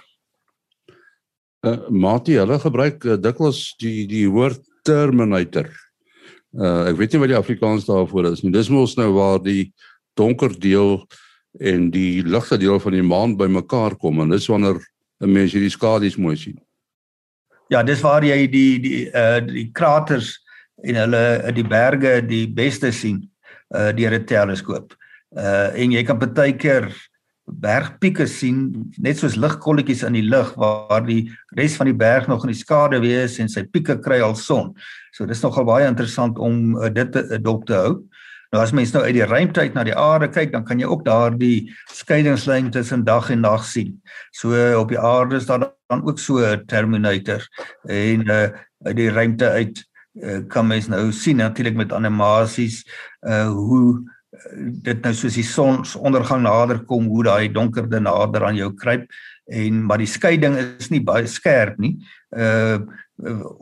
Uh 1.65 1.89
Mati, 1.89 2.37
hulle 2.37 2.59
gebruik 2.59 3.05
uh, 3.05 3.15
dikwels 3.15 3.75
die 3.79 4.05
die 4.07 4.27
woord 4.29 4.61
terminator. 4.83 5.71
Uh 6.53 6.91
ek 6.91 6.97
weet 6.97 7.13
nie 7.13 7.19
wat 7.23 7.33
die 7.33 7.39
Afrikaans 7.39 7.85
daarvoor 7.85 8.31
is 8.31 8.43
nie. 8.43 8.51
Dis 8.51 8.69
mos 8.69 8.97
nou 8.97 9.13
waar 9.13 9.39
die 9.39 9.73
donker 10.13 10.51
deel 10.59 11.07
en 11.59 11.89
die 11.89 12.23
ligte 12.23 12.57
deel 12.57 12.79
van 12.79 12.93
die 12.93 13.03
maan 13.05 13.37
bymekaar 13.37 13.95
kom 13.95 14.19
en 14.21 14.29
dis 14.29 14.47
wanneer 14.47 14.77
'n 15.21 15.31
mens 15.31 15.53
hierdie 15.53 15.73
skadu's 15.73 16.17
mooi 16.17 16.35
sien. 16.35 16.59
Ja, 17.69 17.83
dis 17.83 18.01
waar 18.01 18.23
jy 18.23 18.47
die 18.47 18.79
die 18.79 19.09
uh 19.11 19.39
die 19.39 19.71
kraters 19.71 20.46
en 20.83 20.95
hulle 20.95 21.23
in 21.49 21.57
die 21.57 21.67
berge 21.67 22.21
die 22.25 22.45
beste 22.47 22.91
sien 22.91 23.23
uh 23.75 23.91
deur 23.91 24.13
'n 24.13 24.25
teleskoop. 24.25 24.93
Uh 25.35 25.73
en 25.75 25.91
jy 25.91 26.03
kan 26.03 26.19
baie 26.19 26.53
keer 26.53 26.91
bergpieke 27.47 28.27
sien 28.27 28.91
net 28.99 29.17
soos 29.17 29.37
ligkolletjies 29.39 30.03
in 30.03 30.17
die 30.19 30.27
lug 30.27 30.53
waar 30.59 31.03
die 31.05 31.31
res 31.55 31.77
van 31.79 31.87
die 31.87 31.95
berg 31.95 32.27
nog 32.27 32.43
in 32.43 32.51
die 32.51 32.59
skade 32.59 32.99
wees 32.99 33.39
en 33.39 33.49
sy 33.49 33.63
pieke 33.63 33.97
kry 34.03 34.19
al 34.21 34.35
son. 34.35 34.73
So 35.13 35.25
dis 35.25 35.41
nogal 35.41 35.65
baie 35.65 35.87
interessant 35.87 36.37
om 36.37 36.75
uh, 36.75 36.89
dit 36.89 37.11
te 37.11 37.39
dop 37.39 37.65
te 37.65 37.73
hou. 37.73 37.93
Nou 38.51 38.61
as 38.63 38.71
mens 38.71 38.93
nou 38.93 39.03
uit 39.03 39.15
die 39.15 39.27
ruimte 39.27 39.63
uit 39.63 39.73
na 39.75 39.83
die 39.83 39.95
aarde 39.95 40.29
kyk, 40.31 40.53
dan 40.53 40.63
kan 40.67 40.79
jy 40.79 40.87
ook 40.87 41.03
daardie 41.07 41.67
skeidingslyn 41.91 42.69
tussen 42.71 43.03
dag 43.07 43.31
en 43.31 43.41
nag 43.43 43.65
sien. 43.67 43.97
So 44.31 44.55
op 44.79 44.91
die 44.91 44.99
aarde 44.99 45.39
is 45.39 45.47
daar 45.47 45.67
dan 45.87 46.03
ook 46.03 46.19
so 46.19 46.39
'n 46.39 46.65
terminator 46.67 47.43
en 47.87 48.27
uh 48.27 48.47
uit 48.85 48.95
die 48.95 49.09
ruimte 49.09 49.49
uit 49.49 49.87
uh, 50.23 50.41
kan 50.49 50.67
mens 50.67 50.87
nou 50.87 51.11
sien 51.11 51.37
natuurlik 51.37 51.75
met 51.75 51.93
animasies 51.93 52.83
uh 53.27 53.47
hoe 53.49 54.05
dit 54.85 55.01
nou 55.01 55.13
soos 55.15 55.37
die 55.37 55.45
sonsondergang 55.45 56.43
nader 56.43 56.83
kom 56.85 57.07
hoe 57.09 57.23
daai 57.25 57.47
donkerde 57.53 57.99
nader 58.03 58.45
aan 58.45 58.59
jou 58.59 58.69
kruip 58.77 59.07
en 59.47 59.83
maar 59.87 60.01
die 60.01 60.09
skeiding 60.09 60.57
is 60.59 60.89
nie 60.91 61.03
baie 61.03 61.27
skerp 61.27 61.77
nie. 61.81 61.97
Uh 62.35 62.79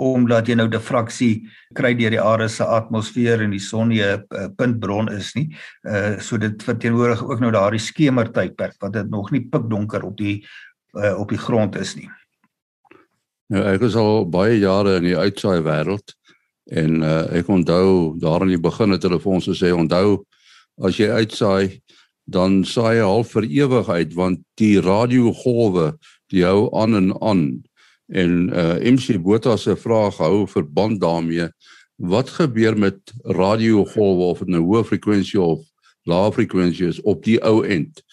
omdat 0.03 0.49
jy 0.49 0.57
nou 0.59 0.65
diffraksie 0.67 1.45
kry 1.77 1.93
deur 1.95 2.11
die 2.11 2.19
aarde 2.19 2.49
se 2.51 2.65
atmosfeer 2.67 3.45
en 3.45 3.53
die 3.55 3.61
son 3.63 3.87
nie 3.87 4.01
'n 4.03 4.51
puntbron 4.57 5.07
is 5.13 5.31
nie. 5.35 5.55
Uh 5.87 6.19
so 6.19 6.37
dit 6.37 6.63
verteenwoordig 6.63 7.23
ook 7.23 7.39
nou 7.39 7.51
daardie 7.51 7.79
skemertydperk 7.79 8.75
wat 8.81 8.93
dit 8.93 9.09
nog 9.09 9.31
nie 9.31 9.47
pikdonker 9.47 10.03
op 10.03 10.17
die 10.17 10.43
uh, 10.93 11.19
op 11.19 11.29
die 11.29 11.37
grond 11.37 11.75
is 11.75 11.95
nie. 11.95 12.09
Nou 13.47 13.63
ek 13.63 13.81
is 13.81 13.95
al 13.95 14.25
baie 14.25 14.59
jare 14.59 14.97
in 14.97 15.03
die 15.03 15.17
uitsaai 15.17 15.61
wêreld 15.61 16.15
en 16.71 17.01
uh, 17.01 17.25
ek 17.37 17.49
onthou 17.49 18.15
daar 18.19 18.41
in 18.41 18.55
die 18.55 18.61
begin 18.61 18.95
het 18.95 19.03
hulle 19.05 19.19
vir 19.21 19.37
ons 19.37 19.49
gesê 19.51 19.71
onthou 19.75 20.23
as 20.81 20.97
jy 20.97 21.09
uitsaai 21.09 21.81
dan 22.25 22.63
saai 22.65 22.97
jy 22.97 23.05
half 23.05 23.35
vir 23.35 23.45
ewig 23.45 23.89
uit 23.89 24.13
want 24.17 24.41
die 24.57 24.79
radiogolwe 24.81 25.93
die 26.33 26.43
hou 26.45 26.69
aan 26.77 26.95
en 26.97 27.13
aan. 27.21 27.45
En 28.13 28.49
uh 28.53 28.75
MC 28.81 29.17
Botha 29.21 29.57
se 29.57 29.75
vraag 29.75 30.17
hou 30.17 30.47
verband 30.47 31.01
daarmee 31.01 31.49
wat 31.95 32.29
gebeur 32.29 32.77
met 32.77 32.97
radiogolwe 33.23 34.23
of 34.33 34.43
dit 34.43 34.51
nou 34.53 34.61
hoë 34.65 34.83
frekwensie 34.85 35.41
of 35.41 35.63
lae 36.05 36.31
frekwensie 36.33 36.89
is 36.91 37.01
op 37.01 37.23
die 37.23 37.39
ou 37.41 37.63
end? 37.63 38.03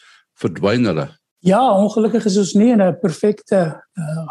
Verdwyn 0.41 0.89
hulle? 0.89 1.09
Ja 1.45 1.61
ongelukkig 1.77 2.25
is 2.29 2.39
ons 2.39 2.55
nie 2.55 2.71
in 2.73 2.83
'n 2.83 2.99
perfekte 3.01 3.81
uh 3.97 4.27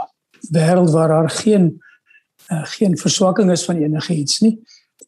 wêreld 0.49 0.89
waar 0.91 1.07
daar 1.07 1.29
geen 1.29 1.77
uh, 2.51 2.65
geen 2.75 2.97
verswakking 2.97 3.51
is 3.51 3.65
van 3.65 3.77
enigiets 3.77 4.41
nie 4.41 4.59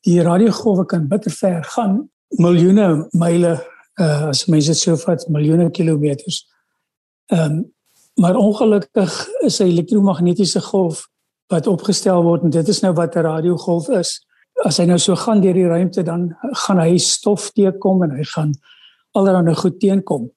die 0.07 0.21
radiogolwe 0.21 0.85
kan 0.85 1.07
bitter 1.07 1.31
ver 1.31 1.63
gaan 1.75 2.09
miljoene 2.37 3.07
myle 3.11 3.53
uh 4.01 4.29
as 4.29 4.45
mense 4.45 4.67
dit 4.67 4.77
sou 4.77 4.97
vat 4.97 5.29
miljoene 5.29 5.69
kilometers 5.71 6.43
ehm 7.31 7.51
um, 7.51 7.73
Maar 8.13 8.35
ongelukkig 8.35 9.27
is 9.39 9.59
'n 9.59 9.63
elektromagnetiese 9.63 10.61
golf 10.61 11.09
wat 11.47 11.67
opgestel 11.67 12.23
word 12.23 12.43
en 12.43 12.49
dit 12.49 12.67
is 12.67 12.79
nou 12.79 12.93
wat 12.93 13.15
'n 13.15 13.19
radiogolf 13.19 13.89
is. 13.89 14.25
As 14.63 14.77
hy 14.77 14.85
nou 14.85 14.97
so 14.97 15.15
gaan 15.15 15.41
deur 15.41 15.53
die 15.53 15.67
ruimte 15.67 16.03
dan 16.03 16.35
gaan 16.39 16.79
hy 16.79 16.97
stof 16.97 17.51
teekom 17.51 18.03
en 18.03 18.11
hy 18.11 18.23
gaan 18.23 18.53
allerlei 19.11 19.55
goed 19.55 19.79
teenkom. 19.79 20.31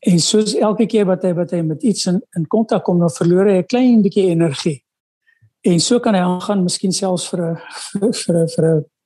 En 0.00 0.18
soos 0.18 0.54
elke 0.54 0.86
keer 0.86 1.04
wat 1.04 1.22
hy 1.22 1.34
wat 1.34 1.50
hy 1.50 1.60
met 1.60 1.82
iets 1.82 2.06
in 2.06 2.22
in 2.36 2.46
kontak 2.46 2.84
kom, 2.84 2.98
dan 2.98 3.10
verloor 3.10 3.46
hy 3.46 3.58
'n 3.58 3.66
klein 3.66 4.02
bietjie 4.02 4.28
energie. 4.28 4.83
En 5.64 5.80
so 5.80 6.00
kan 6.00 6.14
hy 6.14 6.20
aangaan 6.20 6.62
miskien 6.64 6.92
selfs 6.92 7.28
vir 7.30 7.40
'n 7.40 7.56
vir 8.20 8.36
'n 8.42 8.48
vir 8.54 8.64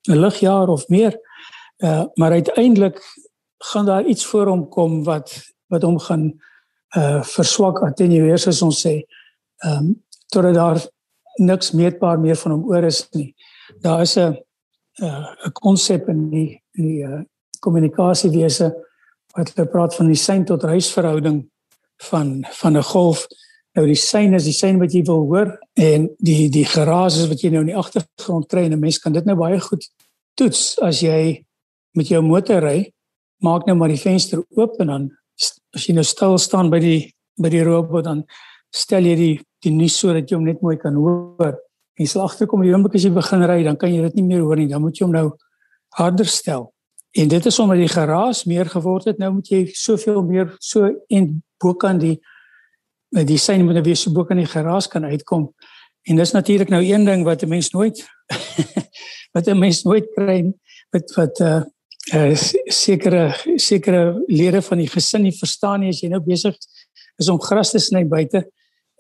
'n 0.09 0.21
ligjaar 0.25 0.69
of 0.69 0.89
meer. 0.89 1.15
Uh 1.79 2.05
maar 2.17 2.33
uiteindelik 2.33 2.99
gaan 3.59 3.87
daar 3.87 4.05
iets 4.05 4.25
voor 4.27 4.47
hom 4.47 4.69
kom 4.69 5.05
wat 5.05 5.31
wat 5.69 5.83
hom 5.83 5.99
gaan 5.99 6.41
uh 6.97 7.23
verswak 7.23 7.83
attenueer 7.83 8.39
soos 8.39 8.63
ons 8.63 8.87
sê. 8.87 9.05
Ehm 9.65 9.79
um, 9.79 10.05
totdat 10.29 10.55
daar 10.55 10.79
niks 11.39 11.73
meetbaar 11.73 12.19
meer 12.21 12.37
van 12.37 12.53
hom 12.53 12.69
oor 12.69 12.85
is 12.85 13.09
nie. 13.11 13.35
Daar 13.81 14.01
is 14.01 14.17
'n 14.17 14.37
uh, 15.03 15.27
'n 15.47 15.53
konsep 15.53 16.09
in 16.09 16.31
die 16.31 16.63
in 16.73 16.85
die 16.85 17.03
uh 17.03 17.23
kommunikasiewese 17.61 18.75
wat 19.37 19.53
hulle 19.55 19.69
praat 19.69 19.95
van 19.95 20.07
die 20.07 20.17
sein 20.17 20.45
tot 20.45 20.65
reis 20.65 20.93
verhouding 20.93 21.51
van 22.11 22.45
van 22.51 22.77
'n 22.77 22.83
golf. 22.83 23.27
Nou 23.77 23.85
die 23.87 23.99
sein 23.99 24.35
is 24.35 24.47
die 24.49 24.57
sein 24.57 24.79
wat 24.81 24.95
jy 24.95 25.03
wil 25.07 25.27
hoor 25.29 25.53
en 25.79 26.09
die 26.25 26.49
die 26.53 26.65
geraas 26.67 27.19
is 27.21 27.29
wat 27.31 27.43
jy 27.43 27.51
nou 27.53 27.63
in 27.67 27.73
die 27.73 27.79
agtergrond 27.79 28.49
kry 28.49 28.65
en 28.65 28.73
'n 28.73 28.81
mens 28.81 28.99
kan 28.99 29.13
dit 29.13 29.25
nou 29.25 29.37
baie 29.37 29.61
goed 29.61 29.85
toets 30.37 30.79
as 30.83 31.03
jy 31.03 31.45
met 31.95 32.09
jou 32.09 32.23
motor 32.23 32.63
ry. 32.63 32.93
Maak 33.43 33.67
nou 33.67 33.77
maar 33.77 33.89
die 33.89 34.01
venster 34.01 34.43
oop 34.57 34.81
en 34.81 34.87
dan 34.87 35.11
as 35.75 35.87
jy 35.87 35.95
nou 35.95 36.05
stil 36.05 36.39
staan 36.39 36.71
by 36.71 36.79
die 36.79 37.15
by 37.39 37.49
die 37.49 37.63
robot 37.63 38.05
dan 38.05 38.25
stel 38.75 39.05
jy 39.05 39.17
die 39.17 39.41
die 39.65 39.75
nuus 39.75 39.99
sodat 39.99 40.31
jy 40.31 40.37
hom 40.39 40.47
net 40.47 40.63
mooi 40.63 40.77
kan 40.79 40.95
hoor. 40.95 41.59
En 41.99 42.05
jy 42.05 42.09
sal 42.13 42.29
agterkom 42.29 42.63
die 42.63 42.73
oomblik 42.73 42.95
as 42.95 43.05
jy 43.05 43.11
begin 43.11 43.43
ry, 43.51 43.63
dan 43.67 43.77
kan 43.77 43.91
jy 43.91 44.03
dit 44.07 44.21
nie 44.21 44.27
meer 44.29 44.45
hoor 44.47 44.57
nie. 44.57 44.69
Dan 44.71 44.85
moet 44.85 44.99
jy 44.99 45.07
hom 45.07 45.15
nou 45.17 45.29
harder 45.99 46.27
stel. 46.31 46.69
En 47.19 47.29
dit 47.29 47.47
is 47.51 47.59
omdat 47.59 47.81
die 47.81 47.91
geraas 47.91 48.45
meer 48.47 48.69
geword 48.71 49.09
het. 49.11 49.19
Nou 49.19 49.33
moet 49.39 49.51
jy 49.51 49.65
soveel 49.75 50.23
meer 50.23 50.53
so 50.63 50.91
en 51.11 51.31
bo 51.59 51.75
kan 51.75 51.99
die 51.99 52.19
die 53.09 53.39
sein 53.39 53.65
moet 53.65 53.75
nou 53.75 53.85
weer 53.85 53.97
so 53.97 54.13
bo 54.13 54.25
kan 54.25 54.37
die 54.37 54.47
geraas 54.47 54.89
kan 54.89 55.05
uitkom. 55.05 55.49
En 56.09 56.17
dis 56.17 56.33
natuurlik 56.33 56.69
nou 56.69 56.83
een 56.85 57.05
ding 57.05 57.25
wat 57.25 57.43
'n 57.43 57.49
mens 57.49 57.71
nooit 57.71 58.05
wat 59.35 59.47
'n 59.47 59.59
mens 59.59 59.83
nooit 59.83 60.07
kry 60.15 60.53
wat 60.91 61.15
wat 61.15 61.41
uh 61.41 61.63
uh, 62.15 62.37
sekere 62.65 63.35
sekere 63.57 64.23
lede 64.27 64.63
van 64.63 64.79
die 64.79 64.89
gesin 64.89 65.23
nie 65.23 65.35
verstaan 65.37 65.81
nie 65.81 65.93
as 65.93 66.01
jy 66.03 66.11
nou 66.13 66.21
besig 66.25 66.57
is 67.19 67.29
om 67.29 67.41
gras 67.43 67.73
te 67.75 67.81
sny 67.83 68.05
buite 68.09 68.45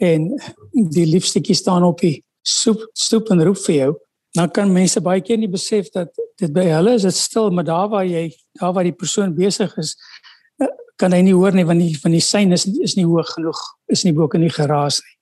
en 0.02 0.28
die 0.72 1.06
liefstetjie 1.06 1.56
staan 1.56 1.86
op 1.86 2.00
die 2.00 2.22
soep 2.42 2.84
stoep 2.92 3.32
en 3.34 3.44
roep 3.44 3.60
vir 3.66 3.76
jou 3.76 3.92
dan 4.36 4.50
kan 4.54 4.72
mense 4.72 5.00
baie 5.00 5.22
keer 5.24 5.40
nie 5.40 5.50
besef 5.50 5.90
dat 5.94 6.12
dit 6.38 6.52
by 6.52 6.66
hulle 6.68 6.96
is 6.98 7.06
dit 7.08 7.16
stil 7.16 7.50
maar 7.50 7.66
daar 7.66 7.88
waar 7.92 8.06
jy 8.06 8.28
daar 8.60 8.74
waar 8.76 8.86
die 8.86 8.96
persoon 8.96 9.34
besig 9.34 9.74
is 9.80 9.94
eh, 10.62 10.68
kan 10.98 11.12
hy 11.12 11.22
nie 11.22 11.34
hoor 11.34 11.54
nie 11.54 11.66
want 11.66 11.80
die 11.80 11.98
van 12.02 12.12
die 12.12 12.24
sein 12.24 12.52
is 12.52 12.66
is 12.66 12.96
nie 12.96 13.06
hoog 13.06 13.34
genoeg 13.36 13.60
is 13.88 14.04
nie 14.04 14.12
bo 14.12 14.28
kan 14.28 14.40
nie 14.40 14.52
geraas 14.52 15.00
nie 15.04 15.16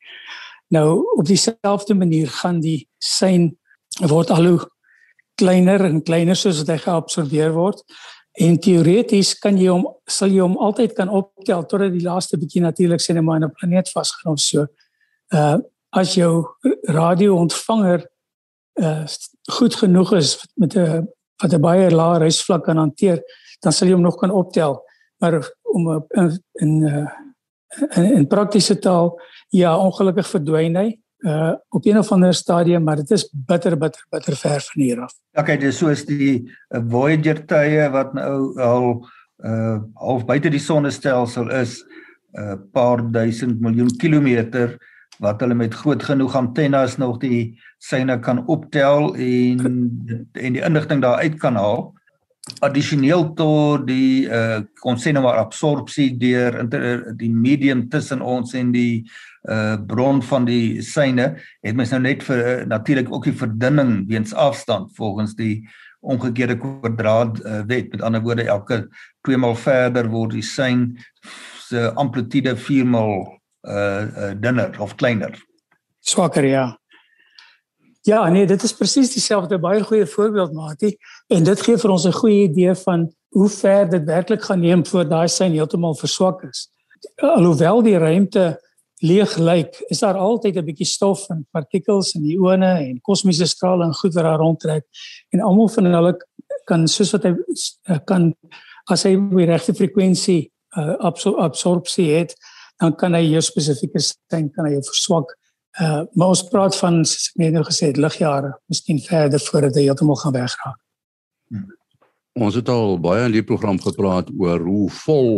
nou 0.79 1.05
op 1.19 1.27
dieselfde 1.29 1.95
manier 1.95 2.29
gaan 2.29 2.61
die 2.61 2.89
sein 2.99 3.53
word 4.05 4.31
al 4.31 4.47
hoe 4.47 4.61
kleiner 5.41 5.85
en 5.85 6.03
kleiner 6.05 6.37
soos 6.39 6.63
wat 6.63 6.73
hy 6.73 6.79
geabsorbeer 6.85 7.55
word. 7.57 7.83
En 8.41 8.59
teoreties 8.61 9.35
kan 9.41 9.57
jy 9.61 9.71
hom 9.73 9.87
sal 10.11 10.33
jy 10.33 10.43
hom 10.45 10.57
altyd 10.61 10.97
kan 10.97 11.13
optel 11.13 11.65
totdat 11.69 11.95
die 11.95 12.05
laaste 12.05 12.39
bietjie 12.41 12.65
natuurlik 12.65 13.01
net 13.09 13.25
maar 13.25 13.41
in 13.41 13.45
'n 13.45 13.57
planeet 13.61 13.89
vasgenom 13.93 14.37
so. 14.37 14.67
Uh 15.33 15.59
as 15.93 16.15
jou 16.15 16.45
radio-ontvanger 16.89 18.05
uh 18.83 19.07
goed 19.59 19.75
genoeg 19.75 20.13
is 20.13 20.37
met 20.57 20.77
'n 20.77 21.09
wat 21.43 21.53
'n 21.53 21.61
baie 21.61 21.91
lae 21.91 22.19
reisvlak 22.19 22.65
kan 22.65 22.77
hanteer, 22.77 23.23
dan 23.63 23.73
sal 23.73 23.89
jy 23.89 23.95
hom 23.95 24.03
nog 24.03 24.17
kan 24.17 24.31
optel. 24.31 24.83
Maar 25.21 25.41
om 25.77 25.89
in 26.17 26.31
in 26.65 26.77
uh 26.91 27.07
in, 27.97 28.05
in 28.21 28.27
praktiese 28.27 28.79
taal 28.79 29.17
ja, 29.55 29.75
ongelukkig 29.77 30.29
verdwyn 30.31 30.79
hy 30.81 30.89
uh 31.27 31.55
op 31.75 31.87
een 31.87 31.99
of 31.99 32.13
ander 32.13 32.35
stadium 32.35 32.85
maar 32.85 33.01
dit 33.03 33.11
is 33.17 33.27
bitter 33.33 33.77
bitter 33.79 34.05
bitter 34.11 34.37
ver 34.37 34.61
van 34.61 34.83
hier 34.83 35.01
af. 35.01 35.13
Okay, 35.39 35.57
dis 35.61 35.79
soos 35.79 36.05
die 36.09 36.47
uh, 36.47 36.81
Voyager 36.91 37.43
tye 37.47 37.89
wat 37.93 38.15
nou 38.17 38.57
al 38.61 38.91
uh 39.45 39.79
half 40.01 40.27
buite 40.29 40.53
die 40.53 40.63
sonnestelsel 40.63 41.51
is 41.51 41.83
'n 42.37 42.41
uh, 42.41 42.57
paar 42.73 43.03
duisend 43.13 43.61
miljoen 43.61 43.97
kilometer 43.97 44.77
wat 45.19 45.41
hulle 45.41 45.55
met 45.55 45.75
groot 45.75 46.03
genoeg 46.03 46.37
antennes 46.37 46.97
nog 46.97 47.19
die 47.19 47.57
syne 47.79 48.19
kan 48.21 48.45
optel 48.47 49.15
en 49.17 49.61
en 50.33 50.53
die 50.53 50.65
inligting 50.65 51.03
daar 51.03 51.21
uit 51.25 51.39
kan 51.41 51.57
haal 51.57 51.96
addisioneel 52.63 53.33
tot 53.37 53.87
die 53.89 54.27
uh 54.31 54.61
kon 54.81 54.99
sê 55.01 55.13
nou 55.13 55.25
maar 55.25 55.41
absorpsie 55.41 56.13
deur 56.19 56.63
die 57.19 57.31
medium 57.31 57.89
tussen 57.91 58.23
ons 58.23 58.55
en 58.55 58.71
die 58.73 59.03
uh 59.51 59.75
bron 59.89 60.23
van 60.23 60.47
die 60.47 60.83
syne 60.83 61.33
het 61.63 61.77
mens 61.77 61.91
nou 61.95 62.01
net 62.05 62.23
vir 62.27 62.45
uh, 62.45 62.55
natuurlik 62.71 63.11
ook 63.13 63.27
die 63.29 63.37
verdunning 63.37 64.07
weens 64.09 64.35
afstand 64.35 64.95
volgens 64.97 65.35
die 65.35 65.67
omgekeerde 66.07 66.59
kwadraat 66.59 67.41
uh, 67.43 67.61
wet. 67.67 67.91
Met 67.91 68.03
ander 68.03 68.23
woorde 68.23 68.47
elke 68.47 68.87
2 69.27 69.37
maal 69.43 69.57
verder 69.59 70.09
word 70.11 70.37
die 70.37 70.45
syn 70.47 70.93
se 71.67 71.91
amplitude 71.99 72.55
4 72.57 72.87
maal 72.87 73.27
uh, 73.67 73.75
uh 73.75 74.33
dunner 74.39 74.77
of 74.81 74.95
kleiner. 74.95 75.35
Swakker 76.07 76.47
ja 76.47 76.67
Ja, 78.07 78.29
nee, 78.29 78.47
dit 78.47 78.63
is 78.63 78.71
presies 78.79 79.11
dieselfde 79.17 79.57
baie 79.59 79.81
goeie 79.83 80.07
voorbeeld 80.07 80.53
maatie 80.55 80.93
en 81.35 81.43
dit 81.43 81.63
gee 81.67 81.79
vir 81.83 81.91
ons 81.91 82.05
'n 82.07 82.15
goeie 82.15 82.43
idee 82.47 82.75
van 82.75 83.09
hoe 83.35 83.49
ver 83.49 83.89
dit 83.91 84.05
werklik 84.05 84.43
gaan 84.43 84.61
neem 84.61 84.87
voor 84.87 85.09
daai 85.09 85.29
sein 85.29 85.53
heeltemal 85.53 85.95
verswak 85.95 86.43
is. 86.43 86.69
Alhoewel 87.17 87.83
die 87.83 87.99
ruimte 87.99 88.61
leeg 89.03 89.37
lyk, 89.37 89.83
is 89.89 89.99
daar 89.99 90.15
altyd 90.15 90.57
'n 90.57 90.65
bietjie 90.65 90.87
stof 90.87 91.29
en 91.31 91.47
partikels 91.51 92.13
die 92.13 92.37
ione 92.37 92.79
en 92.79 93.01
kosmiese 93.01 93.47
strale 93.47 93.85
en 93.85 93.95
goed 93.95 94.15
wat 94.15 94.25
daar 94.25 94.39
rondtrek. 94.39 94.85
En 95.31 95.41
almal 95.41 95.69
van 95.69 95.85
hulle 95.85 96.17
kan 96.65 96.89
soos 96.89 97.11
wat 97.11 97.23
hy 97.23 97.35
eh, 97.83 97.99
kan 98.05 98.35
as 98.87 99.03
hy 99.03 99.17
die 99.17 99.47
regte 99.47 99.75
frekwensie 99.75 100.53
uh, 100.79 100.95
absorpsie 101.39 102.11
het, 102.11 102.37
dan 102.79 102.95
kan 102.95 103.15
hy 103.15 103.33
jou 103.33 103.41
spesifieke 103.41 103.99
sein 103.99 104.51
kan 104.53 104.67
hy 104.67 104.75
verswak 104.75 105.35
Uh 105.81 106.03
maar 106.13 106.33
ons 106.33 106.45
praat 106.49 106.77
van 106.81 107.03
soos 107.05 107.31
ek 107.31 107.41
net 107.43 107.53
nou 107.53 107.63
gesê 107.67 107.91
het 107.91 107.99
ligjare, 108.01 108.55
miskien 108.73 109.01
verder 109.05 109.41
voordat 109.41 109.75
dit 109.75 109.85
heeltemal 109.85 110.17
gaan 110.17 110.33
wegraak. 110.33 110.79
Hmm. 111.53 111.73
Ons 112.33 112.55
het 112.55 112.69
al 112.69 112.97
baie 113.01 113.27
in 113.29 113.35
die 113.37 113.45
program 113.45 113.81
gepraat 113.81 114.31
oor 114.39 114.61
hoe 114.65 114.91
vol 115.05 115.31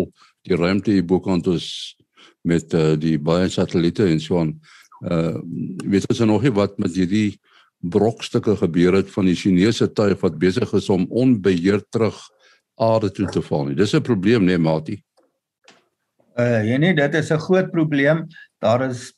die 0.46 0.57
ruimte 0.57 0.94
hier 0.94 1.07
bokant 1.07 1.46
is 1.51 1.96
met 2.46 2.74
uh, 2.74 2.94
die 2.98 3.18
baie 3.18 3.48
satelliete 3.51 4.07
en 4.07 4.20
so 4.22 4.38
aan. 4.38 4.55
Uh 5.03 5.38
weet 5.87 6.07
ons 6.11 6.20
nog 6.27 6.42
nie 6.42 6.55
wat 6.55 6.79
met 6.79 6.94
hierdie 6.94 7.38
brokstukke 7.79 8.57
gebeur 8.59 8.98
het 8.98 9.11
van 9.11 9.27
die 9.31 9.37
Chinese 9.38 9.87
tuig 9.92 10.18
wat 10.22 10.38
besig 10.38 10.72
is 10.74 10.88
om 10.90 11.07
onbeheer 11.11 11.83
terug 11.90 12.18
aarde 12.79 13.11
toe 13.11 13.27
te 13.31 13.42
val 13.42 13.66
nie. 13.66 13.74
Dis 13.74 13.94
'n 13.94 14.03
probleem, 14.03 14.44
nee, 14.44 14.59
Mati. 14.59 15.03
Uh 16.38 16.62
ja 16.62 16.79
nee, 16.79 16.94
dit 16.94 17.14
is 17.14 17.31
'n 17.31 17.38
groot 17.38 17.70
probleem. 17.70 18.27
Daar 18.59 18.90
is 18.90 19.14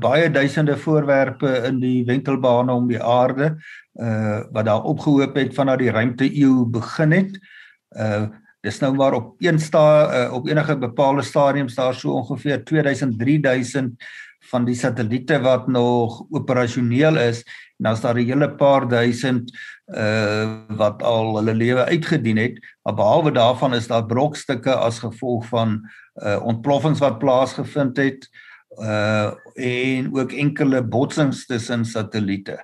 baie 0.00 0.30
duisende 0.32 0.76
voorwerpe 0.76 1.50
in 1.68 1.80
die 1.80 2.04
wentelbane 2.08 2.72
om 2.72 2.88
die 2.88 3.02
aarde 3.02 3.56
uh 4.00 4.40
wat 4.52 4.64
daar 4.64 4.86
opgehoop 4.88 5.34
het 5.36 5.54
vanaf 5.54 5.76
die 5.76 5.90
ruimte 5.90 6.24
eeu 6.24 6.64
begin 6.64 7.12
het. 7.12 7.40
Uh 7.90 8.28
dis 8.60 8.78
nou 8.80 8.92
maar 8.94 9.12
op 9.16 9.40
een 9.40 9.58
sta 9.58 9.84
uh, 10.12 10.32
op 10.36 10.46
enige 10.46 10.76
bepaalde 10.76 11.22
stadiums 11.22 11.74
daar 11.74 11.94
so 11.94 12.12
ongeveer 12.12 12.64
2000 12.64 13.18
3000 13.18 14.04
van 14.50 14.64
die 14.64 14.74
satelliete 14.74 15.40
wat 15.40 15.66
nog 15.68 16.26
operasioneel 16.30 17.16
is 17.16 17.44
en 17.78 17.90
is 17.92 18.00
daar 18.00 18.14
'n 18.14 18.26
hele 18.26 18.50
paar 18.50 18.88
duisend 18.88 19.52
uh 19.88 20.60
wat 20.76 21.02
al 21.02 21.36
hulle 21.36 21.54
lewe 21.54 21.84
uitgedien 21.84 22.36
het 22.36 22.60
maar 22.82 22.94
behalwe 22.94 23.32
daarvan 23.32 23.74
is 23.74 23.86
daar 23.86 24.06
brokstukke 24.06 24.74
as 24.74 24.98
gevolg 24.98 25.46
van 25.46 25.90
uh 26.14 26.44
ontploffings 26.44 27.00
wat 27.00 27.18
plaasgevind 27.18 27.96
het 27.96 28.28
uh 28.28 28.49
en 28.78 30.10
ook 30.14 30.32
enkele 30.32 30.82
botsings 30.82 31.46
tussen 31.46 31.84
satelliete. 31.84 32.58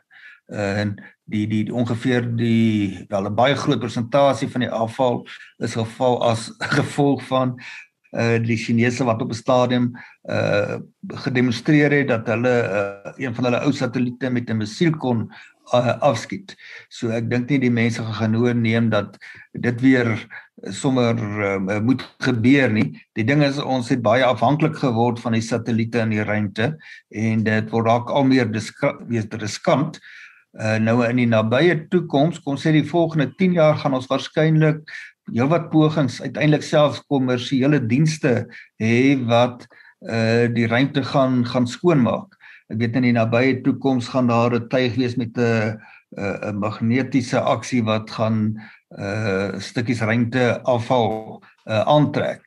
Uh, 0.47 0.79
en 0.79 0.92
die 1.27 1.47
die 1.51 1.75
ongeveer 1.75 2.37
die 2.37 3.05
wel 3.09 3.27
'n 3.27 3.35
baie 3.35 3.57
groot 3.57 3.79
persentasie 3.79 4.49
van 4.49 4.61
die 4.61 4.71
afval 4.71 5.27
is 5.59 5.75
geval 5.75 6.23
as 6.23 6.55
gevolg 6.59 7.23
van 7.27 7.59
uh 8.16 8.38
die 8.40 8.57
Chinese 8.57 9.05
wat 9.05 9.22
op 9.22 9.31
'n 9.31 9.42
stadium 9.42 9.92
uh 10.31 10.79
gedemonstreer 11.24 11.92
het 11.92 12.09
dat 12.09 12.26
hulle 12.26 12.55
uh, 12.64 13.12
een 13.16 13.35
van 13.35 13.44
hulle 13.44 13.61
ou 13.64 13.72
satelliete 13.72 14.31
met 14.31 14.50
'n 14.50 14.57
missiel 14.57 14.96
kon 14.96 15.31
uh, 15.74 15.94
afskiet. 16.00 16.55
So 16.88 17.11
ek 17.14 17.31
dink 17.31 17.50
nie 17.50 17.61
die 17.66 17.72
mense 17.72 18.02
gaan 18.02 18.18
genoeg 18.20 18.55
neem 18.55 18.90
dat 18.92 19.16
dit 19.52 19.81
weer 19.81 20.12
sommer 20.72 21.16
uh, 21.16 21.81
moet 21.81 22.05
gebeur 22.24 22.72
nie. 22.72 22.92
Die 23.18 23.24
ding 23.24 23.42
is 23.44 23.59
ons 23.59 23.90
het 23.92 24.02
baie 24.02 24.24
afhanklik 24.24 24.76
geword 24.81 25.20
van 25.20 25.37
die 25.37 25.44
satelliete 25.44 26.05
in 26.05 26.14
die 26.14 26.24
ruimte 26.24 26.76
en 27.11 27.42
dit 27.46 27.74
word 27.74 27.90
dalk 27.90 28.11
al 28.11 28.24
meer 28.24 28.48
riskant. 29.40 30.00
Uh, 30.57 30.79
nou 30.81 31.02
in 31.05 31.18
die 31.20 31.29
nabye 31.29 31.83
toekoms, 31.92 32.40
kom 32.40 32.57
sê 32.57 32.72
die 32.72 32.87
volgende 32.87 33.29
10 33.37 33.59
jaar 33.59 33.76
gaan 33.76 33.94
ons 33.98 34.09
waarskynlik 34.09 34.87
heelwat 35.32 35.70
pogings 35.70 36.20
uiteindelik 36.22 36.62
selfs 36.62 37.02
kommersiële 37.10 37.80
dienste 37.86 38.46
hê 38.82 39.16
wat 39.26 39.66
uh 40.06 40.46
die 40.52 40.66
ruimte 40.68 41.02
gaan 41.02 41.44
gaan 41.48 41.66
skoonmaak. 41.66 42.36
Ek 42.70 42.78
weet 42.82 42.98
in 42.98 43.06
die 43.08 43.16
nabye 43.16 43.60
toekoms 43.64 44.10
gaan 44.12 44.28
daar 44.28 44.54
'n 44.54 44.68
tuig 44.68 44.94
wees 44.96 45.16
met 45.16 45.38
'n 45.38 45.78
'n 46.16 46.58
magnetiese 46.58 47.40
aksie 47.40 47.82
wat 47.82 48.10
gaan 48.10 48.60
uh 48.98 49.58
stukkies 49.58 50.00
ruimte 50.00 50.60
afval 50.62 51.42
uh 51.66 51.82
aantrek. 51.86 52.44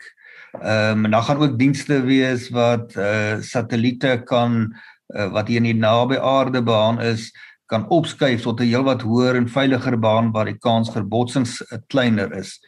Ehm 0.61 0.97
um, 0.97 1.05
en 1.05 1.11
dan 1.11 1.23
gaan 1.23 1.37
ook 1.37 1.59
dienste 1.59 2.01
wees 2.01 2.49
wat 2.49 2.95
uh 2.95 3.41
satelliete 3.41 4.21
kan 4.25 4.73
uh, 5.15 5.31
wat 5.31 5.47
hier 5.47 5.57
in 5.57 5.69
die 5.69 5.77
naby 5.77 6.17
aarde 6.17 6.61
baan 6.61 7.01
is 7.01 7.29
kan 7.69 7.87
opskuif 7.93 8.43
tot 8.43 8.61
'n 8.61 8.69
heelwat 8.71 9.01
hoër 9.05 9.37
en 9.37 9.47
veiliger 9.47 9.97
baan 9.97 10.31
waar 10.33 10.45
die 10.45 10.57
kans 10.57 10.89
vir 10.93 11.05
botsings 11.05 11.61
uh, 11.61 11.77
kleiner 11.87 12.33
is. 12.37 12.59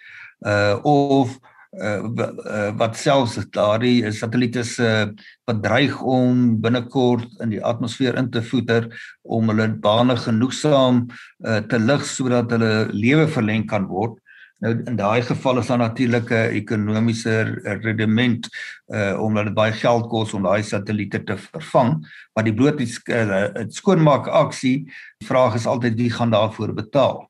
Uh 0.46 0.78
of 0.84 1.38
uh, 1.82 2.02
uh 2.04 2.72
wat 2.78 2.98
selfs 2.98 3.38
daardie 3.56 4.12
satelliete 4.12 4.64
se 4.64 4.84
uh, 4.84 5.06
wat 5.48 5.64
dreig 5.64 6.02
om 6.02 6.62
binnekort 6.62 7.28
in 7.42 7.50
die 7.50 7.64
atmosfeer 7.64 8.18
in 8.18 8.30
te 8.32 8.42
voeter 8.42 8.90
om 9.24 9.50
hulle 9.50 9.68
bane 9.82 10.16
genoegsaam 10.18 11.08
uh, 11.46 11.62
te 11.62 11.80
lig 11.80 12.06
sodat 12.06 12.52
hulle 12.52 12.90
lewe 12.94 13.28
verleng 13.28 13.68
kan 13.68 13.88
word. 13.88 14.18
Nou 14.62 14.76
in 14.86 14.96
daai 14.96 15.24
geval 15.26 15.58
is 15.58 15.68
daar 15.68 15.78
natuurlik 15.82 16.30
'n 16.30 16.54
ekonomiese 16.54 17.42
rendement 17.82 18.48
uh 18.88 19.22
omdat 19.22 19.46
dit 19.46 19.54
baie 19.54 19.74
geld 19.74 20.08
kos 20.08 20.34
om 20.34 20.44
daai 20.44 20.64
satelliete 20.64 21.24
te 21.24 21.38
vervang, 21.38 22.06
maar 22.34 22.44
die 22.44 22.54
bloot 22.54 22.78
die 22.78 22.90
uh, 23.06 23.48
skoonmaak 23.68 24.28
aksie, 24.28 24.86
die 25.18 25.28
vraag 25.28 25.56
is 25.56 25.66
altyd 25.66 25.96
wie 25.96 26.12
gaan 26.12 26.30
daarvoor 26.30 26.74
betaal? 26.74 27.30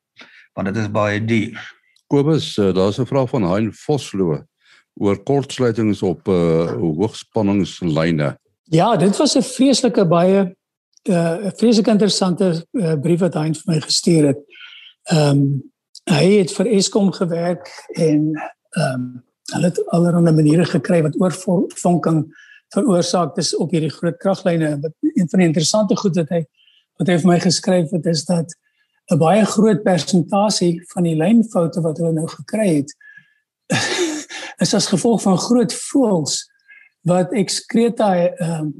Want 0.54 0.68
dit 0.68 0.78
is 0.78 0.92
baie 0.92 1.26
duur. 1.26 1.80
Kobus, 2.08 2.58
uh, 2.58 2.74
daar's 2.74 3.00
'n 3.00 3.06
vraag 3.06 3.30
van 3.30 3.44
Hein 3.44 3.74
Vosloo 3.74 4.44
oor 4.94 5.24
kortsluitings 5.24 6.02
op 6.02 6.28
uh 6.28 6.72
hoogspanningslyne. 6.72 8.38
Ja, 8.64 8.96
dit 8.96 9.18
was 9.18 9.36
'n 9.36 9.42
vreeslike 9.42 10.06
baie 10.06 10.56
'n 11.04 11.12
uh, 11.12 11.52
vreeslik 11.56 11.88
interessante 11.88 12.68
uh, 12.72 13.00
brief 13.00 13.20
wat 13.20 13.34
Hein 13.34 13.56
vir 13.56 13.74
my 13.74 13.80
gestuur 13.80 14.26
het. 14.28 14.40
Ehm 15.04 15.30
um, 15.30 15.71
hy 16.10 16.26
het 16.40 16.54
vir 16.56 16.70
Eskom 16.78 17.12
gewerk 17.12 17.70
en 17.98 18.32
ehm 18.78 18.94
um, 18.94 19.12
hulle 19.52 19.68
het 19.68 19.80
allerlei 19.92 20.32
maniere 20.32 20.66
gekry 20.66 21.02
wat 21.04 21.18
oorvonking 21.20 22.22
veroorsaak 22.72 23.36
is 23.42 23.50
op 23.56 23.74
hierdie 23.76 23.92
groot 23.92 24.16
kraglyne. 24.18 24.78
Wat 24.80 24.94
een 25.02 25.28
van 25.30 25.42
die 25.42 25.48
interessante 25.48 25.98
goed 26.00 26.16
wat 26.16 26.30
hy 26.32 26.46
wat 27.02 27.10
hy 27.10 27.18
vir 27.20 27.28
my 27.28 27.40
geskryf 27.44 27.92
het 27.92 28.06
is 28.06 28.24
dat 28.26 28.54
'n 29.12 29.18
baie 29.20 29.46
groot 29.46 29.84
persentasie 29.84 30.84
van 30.94 31.04
die 31.04 31.16
lynfoute 31.16 31.82
wat 31.82 31.98
hulle 31.98 32.14
nou 32.14 32.28
gekry 32.28 32.76
het 32.76 32.96
is 34.64 34.74
as 34.74 34.88
gevolg 34.88 35.22
van 35.22 35.38
groot 35.38 35.74
voëls 35.74 36.48
wat 37.04 37.34
ekskreta 37.34 38.16
ehm 38.16 38.60
um, 38.60 38.74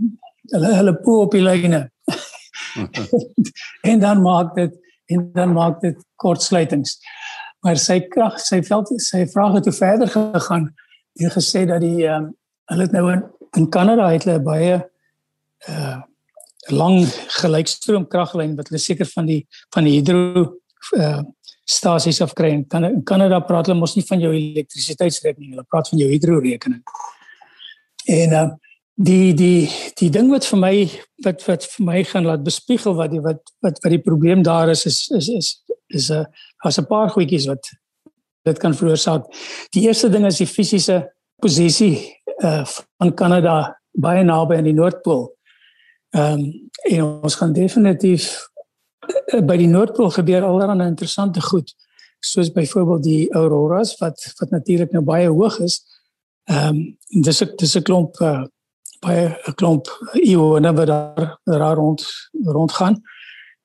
hulle 0.52 0.74
hulle 0.76 0.96
poe 1.04 1.20
op 1.26 1.32
die 1.32 1.44
lyne. 1.44 1.92
en 3.92 4.00
dan 4.00 4.22
maak 4.22 4.56
dit 4.56 4.80
en 5.14 5.28
dan 5.34 5.54
maak 5.56 5.82
dit 5.82 5.98
kortsluitings. 6.22 6.98
Maar 7.62 7.78
sy 7.78 8.00
krag, 8.10 8.40
sy 8.42 8.62
veld, 8.66 8.94
sy 9.04 9.26
vrae 9.30 9.58
het 9.58 9.68
verder 9.78 10.10
gegaan. 10.10 10.70
Hy 11.20 11.34
gesê 11.34 11.66
dat 11.70 11.84
die 11.84 12.08
ehm 12.08 12.30
um, 12.30 12.32
hulle 12.72 12.88
nou 12.94 13.04
in, 13.12 13.22
in 13.60 13.68
Kanada 13.70 14.08
het 14.14 14.24
hulle 14.26 14.40
baie 14.44 14.80
uh 15.70 16.00
lang 16.70 17.08
gelykstroom 17.42 18.04
kraglyn 18.08 18.52
wat 18.56 18.68
hulle 18.70 18.80
seker 18.80 19.08
van 19.10 19.26
die 19.26 19.40
van 19.74 19.88
die 19.88 19.96
hidro 19.98 20.44
uh 20.98 21.22
stasies 21.72 22.22
af 22.22 22.34
kry. 22.38 22.54
Kan 22.70 22.86
in 22.86 23.04
Kanada 23.04 23.40
praat 23.46 23.68
hulle 23.68 23.80
mos 23.80 23.96
nie 23.96 24.06
van 24.08 24.22
jou 24.22 24.32
elektrisiteitsrekening, 24.36 25.54
hulle 25.56 25.68
praat 25.70 25.90
van 25.90 26.02
jou 26.02 26.10
hidro 26.12 26.40
rekening. 26.40 26.82
En 28.08 28.38
uh 28.40 28.50
die 29.04 29.34
die 29.34 29.70
die 29.98 30.10
ding 30.10 30.30
wat 30.32 30.46
vir 30.46 30.60
my 30.60 30.76
wat 31.26 31.44
wat 31.48 31.66
vir 31.74 31.86
my 31.86 32.04
gaan 32.04 32.28
laat 32.28 32.44
bespiegel 32.46 32.96
wat 32.98 33.12
die 33.14 33.22
wat 33.22 33.42
wat 33.66 33.80
wat 33.84 33.94
die 33.94 34.02
probleem 34.02 34.44
daar 34.46 34.70
is 34.70 34.86
is 34.86 35.10
is 35.18 35.30
is 35.30 35.50
is 35.88 36.10
'n 36.12 36.26
as 36.66 36.78
'n 36.80 36.86
paar 36.86 37.10
goedjies 37.10 37.48
wat 37.48 37.70
dit 38.44 38.58
kan 38.58 38.74
veroorsaak. 38.74 39.26
Die 39.72 39.88
eerste 39.88 40.10
ding 40.10 40.26
is 40.26 40.38
die 40.38 40.48
fisiese 40.48 41.12
posisie 41.42 41.98
uh 42.44 42.66
van 42.98 43.14
Kanada 43.14 43.78
baie 43.92 44.24
naby 44.24 44.56
aan 44.56 44.70
die 44.70 44.74
Noordpool. 44.74 45.36
Ehm 46.16 46.40
um, 46.40 46.70
en 46.84 47.04
ons 47.24 47.36
gaan 47.36 47.54
definitief 47.54 48.50
uh, 49.34 49.42
by 49.42 49.58
die 49.58 49.68
Noordpool 49.68 50.10
gebeur 50.10 50.44
allerlei 50.44 50.88
interessante 50.88 51.42
goed 51.42 51.74
soos 52.20 52.52
byvoorbeeld 52.52 53.04
die 53.04 53.34
auroras 53.34 53.98
wat 53.98 54.34
wat 54.40 54.50
natuurlik 54.50 54.92
nou 54.92 55.04
baie 55.04 55.28
hoog 55.28 55.60
is. 55.60 55.82
Ehm 56.50 56.68
um, 56.68 56.98
dis 57.22 57.42
'n 57.42 57.56
dis 57.56 57.76
'n 57.76 57.84
klomp 57.84 58.20
uh, 58.22 58.44
baie 59.02 59.38
'n 59.48 59.56
klomp 59.56 59.88
eeue 60.14 60.74
wat 60.74 60.88
daar 60.88 61.40
daar 61.44 61.76
rond 61.76 62.06
rond 62.46 62.72
gaan. 62.72 63.02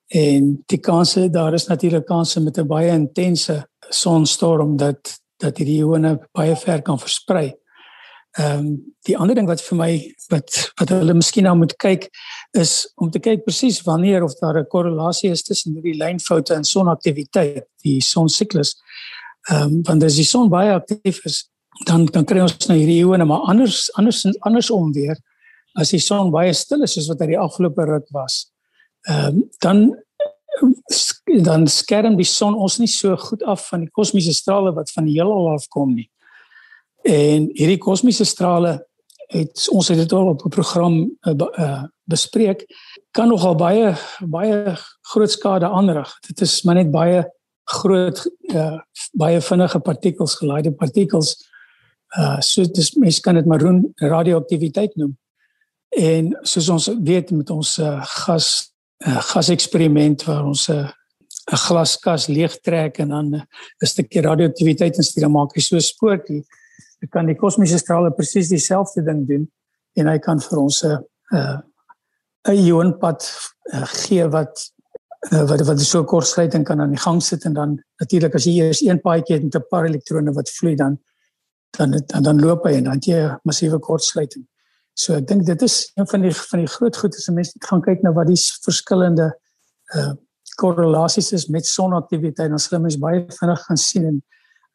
En 0.07 0.63
die 0.65 0.79
kanse 0.79 1.29
daar 1.29 1.53
is 1.53 1.67
natuurlik 1.67 2.05
kanse 2.05 2.41
met 2.41 2.57
'n 2.57 2.67
baie 2.67 2.91
intense 2.91 3.69
sonstorm 3.89 4.77
dat 4.77 5.19
dat 5.37 5.57
hierdie 5.57 5.77
eeue 5.83 6.19
baie 6.31 6.55
ver 6.55 6.81
kan 6.81 6.99
versprei. 6.99 7.53
Ehm 8.37 8.59
um, 8.59 8.95
die 9.01 9.17
ander 9.17 9.35
ding 9.35 9.47
wat 9.47 9.61
vir 9.61 9.77
my 9.77 9.91
wat 10.29 10.71
wat 10.79 10.89
hulle 10.89 11.13
miskien 11.13 11.43
nou 11.43 11.55
moet 11.57 11.75
kyk 11.75 12.09
is 12.51 12.91
om 12.95 13.09
te 13.09 13.19
kyk 13.19 13.43
presies 13.43 13.81
wanneer 13.81 14.23
of 14.23 14.35
daar 14.39 14.59
'n 14.59 14.67
korrelasie 14.67 15.31
is 15.31 15.43
tussen 15.43 15.73
hierdie 15.73 15.97
lynfoute 15.97 16.53
en 16.53 16.63
sonaktiwiteit, 16.63 17.65
die 17.81 18.01
sonsiklus. 18.01 18.75
Ehm 19.49 19.61
um, 19.61 19.81
wanneer 19.83 20.15
die 20.15 20.23
son 20.23 20.49
baie 20.49 20.73
aktief 20.73 21.25
is, 21.25 21.49
dan 21.85 22.05
dan 22.05 22.25
kry 22.25 22.39
ons 22.39 22.67
nou 22.67 22.77
hierdie 22.77 22.99
eeue 22.99 23.25
maar 23.25 23.49
anders 23.49 23.93
anders 23.93 24.25
andersom 24.39 24.93
weer 24.93 25.17
as 25.77 25.93
die 25.93 26.01
son 26.01 26.31
baie 26.33 26.53
stil 26.57 26.83
is 26.83 26.95
soos 26.97 27.09
wat 27.11 27.21
hy 27.21 27.33
die 27.33 27.41
afgelope 27.41 27.85
ruk 27.85 28.09
was. 28.15 28.47
Ehm 29.07 29.41
um, 29.41 29.47
dan 29.63 29.87
dan 31.43 31.67
skerm 31.69 32.15
die 32.17 32.25
son 32.25 32.55
ons 32.55 32.79
nie 32.81 32.89
so 32.89 33.15
goed 33.21 33.43
af 33.43 33.67
van 33.69 33.83
die 33.83 33.91
kosmiese 33.93 34.33
strale 34.33 34.71
wat 34.73 34.89
van 34.95 35.05
die 35.05 35.17
heelal 35.19 35.51
afkom 35.53 35.93
nie. 35.93 36.07
En 37.05 37.49
hierdie 37.53 37.77
kosmiese 37.77 38.25
strale 38.25 38.79
het 39.27 39.67
ons 39.69 39.89
het 39.91 39.99
dit 39.99 40.13
al 40.15 40.31
op 40.31 40.45
'n 40.45 40.49
program 40.49 40.95
uh, 41.27 41.83
bespreek 42.03 42.65
kan 43.11 43.27
nogal 43.27 43.55
baie 43.55 43.95
baie 44.19 44.75
groot 45.11 45.31
skade 45.31 45.67
aanrig. 45.67 46.09
Dit 46.27 46.41
is 46.41 46.63
maar 46.63 46.75
net 46.75 46.91
baie 46.91 47.25
groot 47.63 48.23
uh, 48.53 48.79
baie 49.13 49.41
vinnige 49.41 49.79
partikels, 49.79 50.35
gelaaide 50.35 50.71
partikels. 50.71 51.35
Uh 52.17 52.39
so 52.39 52.63
dis 52.63 52.95
mense 52.95 53.21
kan 53.21 53.35
dit 53.35 53.45
maroon 53.45 53.93
radioaktiwiteit 53.95 54.95
noem. 54.95 55.17
En 55.89 56.37
soos 56.41 56.69
ons 56.69 56.91
weet 57.03 57.31
met 57.31 57.49
ons 57.49 57.77
uh, 57.77 58.05
gas 58.25 58.73
uh, 59.05 59.21
gaseksperiment 59.31 60.23
waar 60.23 60.45
ons 60.45 60.67
'n 60.69 60.73
uh, 60.73 60.91
'n 61.47 61.59
glaskas 61.63 62.27
leegtrek 62.27 62.97
en 62.97 63.09
dan 63.09 63.27
'n 63.35 63.45
stukkie 63.85 64.21
radioaktiwiteit 64.21 64.97
instuur 64.97 65.23
en 65.23 65.31
maak 65.31 65.55
hy 65.55 65.61
so 65.61 65.79
spoortjie. 65.79 66.43
Dit 66.99 67.09
kan 67.09 67.25
die 67.25 67.35
kosmiese 67.35 67.77
strale 67.77 68.11
presies 68.11 68.49
dieselfde 68.49 69.03
ding 69.03 69.27
doen 69.27 69.51
en 69.95 70.07
hy 70.07 70.17
kan 70.19 70.39
vir 70.39 70.59
ons 70.59 70.83
'n 70.83 70.97
'n 71.31 71.63
'n 72.47 72.65
ionpad 72.67 73.21
uh, 73.73 73.85
gee 73.85 74.27
wat 74.27 74.71
uh, 75.31 75.45
wat 75.49 75.61
wat 75.61 75.79
so 75.79 76.03
kortsluiting 76.03 76.65
kan 76.65 76.81
aan 76.81 76.95
die 76.95 77.05
gang 77.05 77.23
sit 77.23 77.45
en 77.45 77.53
dan 77.53 77.83
natuurlik 77.99 78.35
as 78.35 78.43
jy 78.43 78.59
eers 78.59 78.81
een 78.81 79.01
paadjie 79.01 79.35
het 79.35 79.43
met 79.43 79.55
'n 79.55 79.67
paar 79.69 79.85
elektrone 79.85 80.33
wat 80.33 80.49
vloei 80.49 80.75
dan 80.75 80.99
dan 81.77 81.91
dan, 81.91 82.23
dan 82.23 82.39
loop 82.39 82.63
hy 82.63 82.73
en 82.73 82.83
dan 82.83 82.99
jy 82.99 83.19
'n 83.23 83.39
massiewe 83.43 83.79
kortsluiting. 83.79 84.47
So 84.97 85.13
ek 85.13 85.27
dink 85.29 85.45
dit 85.45 85.61
is 85.61 85.91
een 85.95 86.07
van 86.09 86.23
die 86.25 86.33
van 86.33 86.63
die 86.63 86.71
groot 86.73 86.97
goed 86.97 87.17
as 87.17 87.27
mense 87.33 87.59
gaan 87.67 87.83
kyk 87.85 88.01
na 88.03 88.13
wat 88.17 88.31
die 88.31 88.39
verskillende 88.65 89.33
uh 89.97 90.13
korrelasies 90.57 91.27
is 91.37 91.43
met 91.53 91.67
sonaktiwiteit 91.69 92.49
dan 92.49 92.57
sal 92.57 92.79
mens 92.81 92.95
baie 92.97 93.19
vinnig 93.29 93.59
gaan 93.67 93.77
sien 93.77 94.07
en 94.09 94.15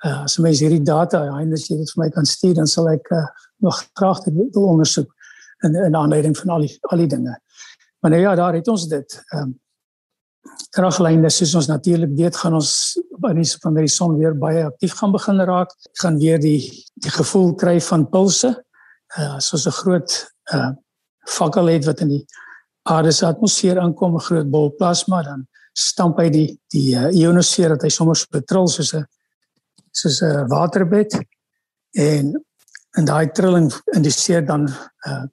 uh, 0.06 0.20
as 0.28 0.36
mens 0.38 0.60
hierdie 0.62 0.84
data 0.86 1.24
Heinrich 1.32 1.64
jy 1.66 1.80
dit 1.80 1.90
vir 1.94 2.02
my 2.04 2.06
kan 2.14 2.28
stuur 2.28 2.54
dan 2.60 2.70
sal 2.70 2.86
ek 2.92 3.10
uh, 3.10 3.24
nog 3.66 3.80
graag 3.98 4.20
dit 4.28 4.36
wil 4.54 4.68
ondersoek 4.76 5.10
in 5.66 5.74
in 5.88 5.98
aanleiding 5.98 6.36
van 6.38 6.54
al 6.54 6.68
die 6.68 6.76
al 6.90 7.02
die 7.02 7.08
dinge. 7.10 7.34
Maar 8.02 8.14
nou 8.14 8.22
ja, 8.22 8.34
daar 8.38 8.54
het 8.54 8.68
ons 8.68 8.86
dit. 8.88 9.18
Ehm 9.32 9.42
um, 9.42 9.58
kraglyne 10.74 11.30
soos 11.30 11.54
ons 11.54 11.68
natuurlik 11.70 12.14
weet 12.18 12.36
gaan 12.36 12.54
ons 12.58 12.72
aan 13.22 13.38
die 13.38 13.50
van 13.62 13.74
die 13.78 13.88
son 13.88 14.16
weer 14.18 14.34
baie 14.38 14.64
aktief 14.64 14.94
gaan 14.98 15.12
begin 15.12 15.40
raak 15.46 15.70
gaan 16.00 16.18
weer 16.18 16.40
die 16.40 16.60
die 16.94 17.12
gevoel 17.14 17.54
kry 17.54 17.76
van 17.80 18.08
pulse 18.10 18.50
uh, 19.18 19.38
soos 19.38 19.66
'n 19.66 19.78
groot 19.82 20.10
uh, 20.54 20.70
fakkel 21.28 21.66
het 21.66 21.84
wat 21.84 22.00
in 22.00 22.08
die 22.08 22.24
aarde 22.82 23.12
se 23.12 23.26
atmosfeer 23.26 23.76
inkom 23.76 24.14
'n 24.14 24.26
groot 24.28 24.50
bol 24.50 24.70
plasma 24.70 25.22
dan 25.22 25.46
stamp 25.72 26.18
hy 26.18 26.28
die 26.30 26.48
die 26.72 26.94
uh, 26.96 27.10
ionosfeer 27.10 27.68
dat 27.68 27.82
hy 27.82 27.88
sommer 27.88 28.16
so 28.16 28.26
betril 28.30 28.68
soos 28.68 28.94
'n 28.94 29.06
soos 29.92 30.22
'n 30.22 30.48
waterbed. 30.48 31.18
En 31.92 32.44
en 32.96 33.04
daai 33.04 33.32
trilling 33.32 33.72
indiseer 33.96 34.44
dan 34.46 34.68
uh, 35.08 35.24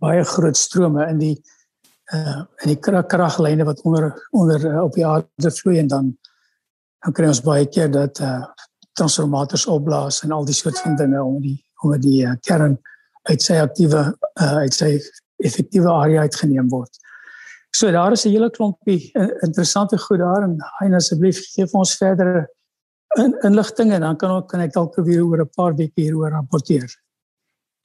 baie 0.00 0.24
groot 0.24 0.56
strome 0.56 1.08
in 1.08 1.18
die 1.18 1.36
uh 2.12 2.42
en 2.60 2.68
die 2.68 2.78
kraglyne 2.80 3.64
wat 3.64 3.80
onder 3.88 4.28
onder 4.30 4.64
uh, 4.66 4.82
op 4.82 4.94
die 4.94 5.06
aarde 5.06 5.50
vloei 5.50 5.78
en 5.78 5.88
dan 5.88 6.18
dan 7.04 7.12
kry 7.12 7.26
ons 7.26 7.42
baie 7.44 7.66
keer 7.66 7.90
dat 7.90 8.20
uh 8.20 8.44
transformators 8.92 9.66
opblaas 9.66 10.22
en 10.22 10.32
al 10.32 10.44
die 10.44 10.54
soort 10.54 10.78
van 10.78 10.96
dinge 10.96 11.22
om 11.22 11.40
die 11.40 11.56
om 11.82 11.94
die 12.00 12.22
uh, 12.26 12.36
kern 12.46 12.78
uit 13.30 13.42
sy 13.42 13.58
aktiewe 13.62 14.08
uh 14.40 14.56
uit 14.64 14.74
sy 14.74 14.96
effektiewe 15.42 15.90
area 15.90 16.24
uitgeneem 16.26 16.68
word. 16.70 16.90
So 17.74 17.90
daar 17.90 18.12
is 18.12 18.24
'n 18.26 18.30
hele 18.30 18.50
klompie 18.50 19.12
interessante 19.42 19.98
goed 19.98 20.18
daar 20.18 20.42
en 20.42 20.58
hy 20.80 20.92
asseblief 20.94 21.38
gee 21.54 21.66
vir 21.66 21.78
ons 21.78 21.96
verdere 21.96 22.46
in, 23.16 23.34
inligting 23.42 23.92
en 23.92 24.00
dan 24.00 24.16
kan 24.16 24.30
ons 24.30 24.46
kan 24.50 24.60
ek 24.60 24.72
dalk 24.72 24.96
weer 24.96 25.24
oor 25.24 25.42
'n 25.42 25.50
paar 25.56 25.74
weke 25.74 26.00
hieroor 26.00 26.30
rapporteer. 26.30 26.88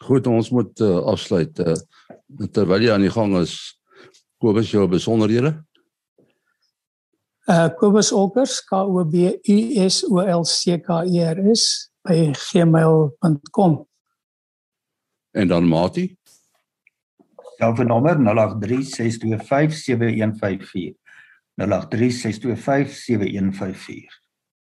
Goed, 0.03 0.27
ons 0.27 0.49
moet 0.49 0.79
uh, 0.79 0.99
afsluit. 1.09 1.59
Uh, 1.59 1.75
terwyl 2.53 2.81
jy 2.81 2.91
aan 2.93 3.01
die 3.01 3.13
gang 3.13 3.33
is, 3.37 3.77
Kobus 4.37 4.71
jou 4.71 4.87
besonderhede? 4.87 5.55
Uh 7.49 7.69
Kobus 7.79 8.11
Olkers 8.11 8.61
K 8.61 8.75
O 8.75 9.03
B 9.05 9.33
U 9.49 9.57
S 9.87 10.03
O 10.03 10.19
L 10.19 10.43
C 10.45 10.77
K 10.77 11.03
E 11.05 11.23
R 11.23 11.39
S 11.55 11.89
by 12.03 12.33
gmail.com. 12.35 13.86
En 15.37 15.47
dan 15.47 15.67
Mati? 15.67 16.17
Selfe 17.57 17.83
nommer 17.83 18.17
0836257154. 18.17 18.21
0836257154. 21.55 21.61